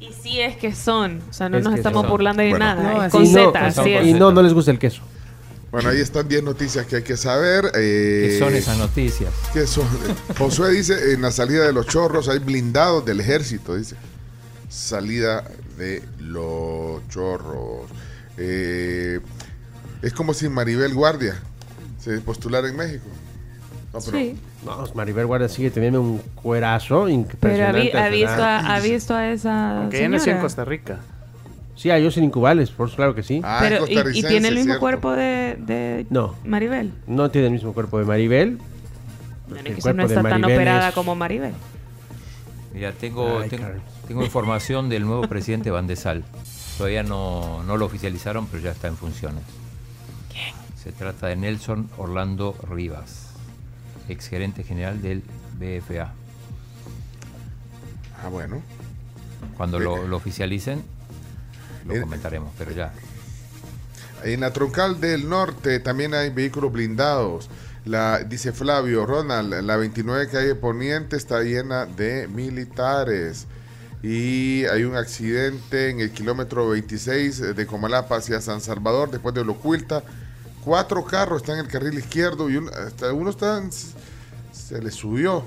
Y 0.00 0.12
sí 0.12 0.40
es 0.40 0.56
que 0.56 0.74
son, 0.74 1.22
o 1.30 1.32
sea, 1.32 1.48
no 1.48 1.56
Es 1.58 1.64
nos 1.64 1.74
estamos 1.76 2.02
son. 2.02 2.10
burlando 2.10 2.42
de 2.42 2.50
Bueno. 2.50 2.64
nada, 2.64 2.82
No, 2.82 2.90
es 3.02 3.02
así 3.04 3.10
con 3.12 3.22
no, 3.32 3.50
Z, 3.52 3.66
así 3.66 3.80
con 3.80 3.88
es. 3.88 4.06
y 4.08 4.12
no, 4.14 4.32
no 4.32 4.42
les 4.42 4.52
gusta 4.52 4.70
el 4.70 4.78
queso. 4.78 5.02
Bueno, 5.74 5.88
ahí 5.90 6.00
están 6.00 6.28
10 6.28 6.42
noticias 6.44 6.86
que 6.86 6.96
hay 6.96 7.02
que 7.02 7.16
saber. 7.16 7.66
eh, 7.74 8.28
¿Qué 8.30 8.38
son 8.38 8.54
esas 8.54 8.78
noticias? 8.78 9.30
¿Qué 9.52 9.66
son? 9.66 9.86
Josué 10.38 10.70
dice, 10.70 11.12
en 11.14 11.22
la 11.22 11.32
salida 11.32 11.64
de 11.66 11.72
los 11.72 11.86
chorros 11.88 12.28
hay 12.28 12.38
blindados 12.38 13.04
del 13.04 13.18
ejército, 13.18 13.74
dice. 13.74 13.96
Salida 14.68 15.42
de 15.76 16.02
los 16.20 17.06
chorros. 17.08 17.90
Eh, 18.38 19.18
es 20.02 20.12
como 20.12 20.32
si 20.34 20.48
Maribel 20.48 20.94
Guardia 20.94 21.40
se 22.00 22.18
postulara 22.20 22.68
en 22.68 22.76
México. 22.76 23.06
No, 23.92 24.00
pero 24.00 24.18
Sí, 24.18 24.36
No, 24.64 24.84
Maribel 24.94 25.26
Guardia 25.26 25.48
sigue 25.48 25.70
teniendo 25.70 26.00
un 26.00 26.18
cuerazo 26.36 27.04
pero 27.04 27.06
ha, 27.06 27.10
impresionante. 27.10 27.80
vi- 27.82 27.96
ha 27.96 28.08
visto 28.08 28.42
a, 28.42 28.74
ha 28.76 28.80
visto 28.80 29.14
a 29.14 29.30
esa 29.32 29.80
Aunque 29.82 29.98
ella 29.98 30.08
nació 30.08 30.32
en. 30.34 30.40
Costa 30.40 30.64
Rica. 30.64 31.00
Sí, 31.76 31.90
a 31.90 32.00
Jocelyn 32.00 32.30
Cubales, 32.30 32.70
por 32.70 32.90
claro 32.90 33.14
que 33.14 33.22
sí. 33.22 33.40
Ah, 33.42 33.58
Pero, 33.60 33.84
y- 33.88 34.22
tiene 34.22 34.48
el 34.48 34.54
mismo 34.54 34.64
cierto. 34.64 34.80
cuerpo 34.80 35.12
de, 35.12 35.56
de 35.58 36.06
No. 36.10 36.34
Maribel. 36.44 36.92
No 37.06 37.30
tiene 37.30 37.48
el 37.48 37.52
mismo 37.52 37.72
cuerpo 37.72 37.98
de 37.98 38.04
Maribel. 38.04 38.58
Bueno, 39.48 39.68
El 39.68 39.74
que 39.76 39.82
cuerpo 39.82 40.02
no 40.02 40.08
de 40.08 40.14
está 40.14 40.28
tan 40.28 40.44
operada 40.44 40.88
es- 40.90 40.94
como 40.94 41.14
Maribel. 41.16 41.52
Mira, 42.72 42.92
tengo, 42.92 43.40
Ay, 43.40 43.48
tengo, 43.48 44.24
información 44.24 44.88
del 44.88 45.04
nuevo 45.04 45.28
presidente 45.28 45.70
Van 45.70 45.86
de 45.86 45.96
Sal. 45.96 46.24
Todavía 46.78 47.02
no, 47.02 47.62
no 47.64 47.76
lo 47.76 47.86
oficializaron, 47.86 48.46
pero 48.46 48.62
ya 48.62 48.70
está 48.72 48.88
en 48.88 48.96
funciones. 48.96 49.42
Se 50.82 50.92
trata 50.92 51.28
de 51.28 51.36
Nelson 51.36 51.88
Orlando 51.96 52.54
Rivas, 52.68 53.30
exgerente 54.08 54.64
general 54.64 55.00
del 55.02 55.22
BFA. 55.58 56.12
Ah, 58.22 58.28
bueno. 58.28 58.60
Cuando 59.56 59.78
lo, 59.78 60.06
lo 60.06 60.16
oficialicen, 60.16 60.82
lo 61.86 61.94
Eh, 61.94 62.00
comentaremos, 62.00 62.52
pero 62.58 62.72
ya. 62.72 62.92
En 64.22 64.40
la 64.40 64.52
troncal 64.52 65.00
del 65.00 65.28
norte 65.28 65.80
también 65.80 66.14
hay 66.14 66.30
vehículos 66.30 66.72
blindados. 66.72 67.48
La, 67.84 68.20
dice 68.24 68.52
Flavio 68.52 69.04
Ronald, 69.04 69.52
la 69.62 69.76
29 69.76 70.28
calle 70.28 70.54
Poniente 70.54 71.16
está 71.16 71.42
llena 71.42 71.84
de 71.84 72.26
militares. 72.28 73.46
Y 74.02 74.64
hay 74.66 74.84
un 74.84 74.96
accidente 74.96 75.90
en 75.90 76.00
el 76.00 76.10
kilómetro 76.10 76.68
26 76.70 77.54
de 77.54 77.66
Comalapa 77.66 78.16
hacia 78.16 78.40
San 78.40 78.60
Salvador, 78.60 79.10
después 79.10 79.34
de 79.34 79.44
Locuilta. 79.44 80.02
Cuatro 80.64 81.04
carros 81.04 81.42
están 81.42 81.58
en 81.58 81.66
el 81.66 81.70
carril 81.70 81.98
izquierdo 81.98 82.48
y 82.48 82.56
un- 82.56 82.70
hasta 82.70 83.12
uno 83.12 83.28
está 83.30 83.58
en- 83.58 83.70
se 83.72 84.80
le 84.82 84.90
subió 84.90 85.44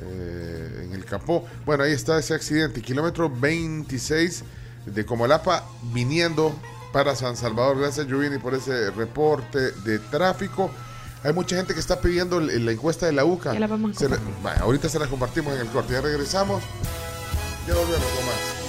eh, 0.00 0.84
en 0.86 0.92
el 0.94 1.04
capó. 1.04 1.46
Bueno, 1.66 1.84
ahí 1.84 1.92
está 1.92 2.18
ese 2.18 2.32
accidente. 2.34 2.80
Kilómetro 2.80 3.28
26 3.30 4.42
de 4.86 5.04
Comalapa 5.06 5.64
viniendo 5.92 6.54
para 6.92 7.14
San 7.16 7.36
Salvador. 7.36 7.78
Gracias, 7.78 8.06
Giovanni, 8.06 8.38
por 8.38 8.54
ese 8.54 8.90
reporte 8.90 9.58
de 9.84 9.98
tráfico. 9.98 10.70
Hay 11.24 11.32
mucha 11.32 11.56
gente 11.56 11.72
que 11.74 11.80
está 11.80 12.00
pidiendo 12.00 12.40
la 12.40 12.72
encuesta 12.72 13.06
de 13.06 13.12
la 13.12 13.24
UCA. 13.24 13.54
Ya 13.54 13.60
la 13.60 13.66
vamos 13.68 13.96
a 13.96 13.98
Se 14.00 14.08
la- 14.08 14.16
compartir. 14.16 14.42
Vaya, 14.42 14.60
ahorita 14.62 14.88
se 14.88 14.98
la 14.98 15.06
compartimos 15.06 15.54
en 15.54 15.60
el 15.60 15.68
corte. 15.68 15.92
Ya 15.92 16.00
regresamos. 16.00 16.62
Ya 17.66 17.74
volvemos 17.74 18.06
con 18.06 18.26
más. 18.26 18.61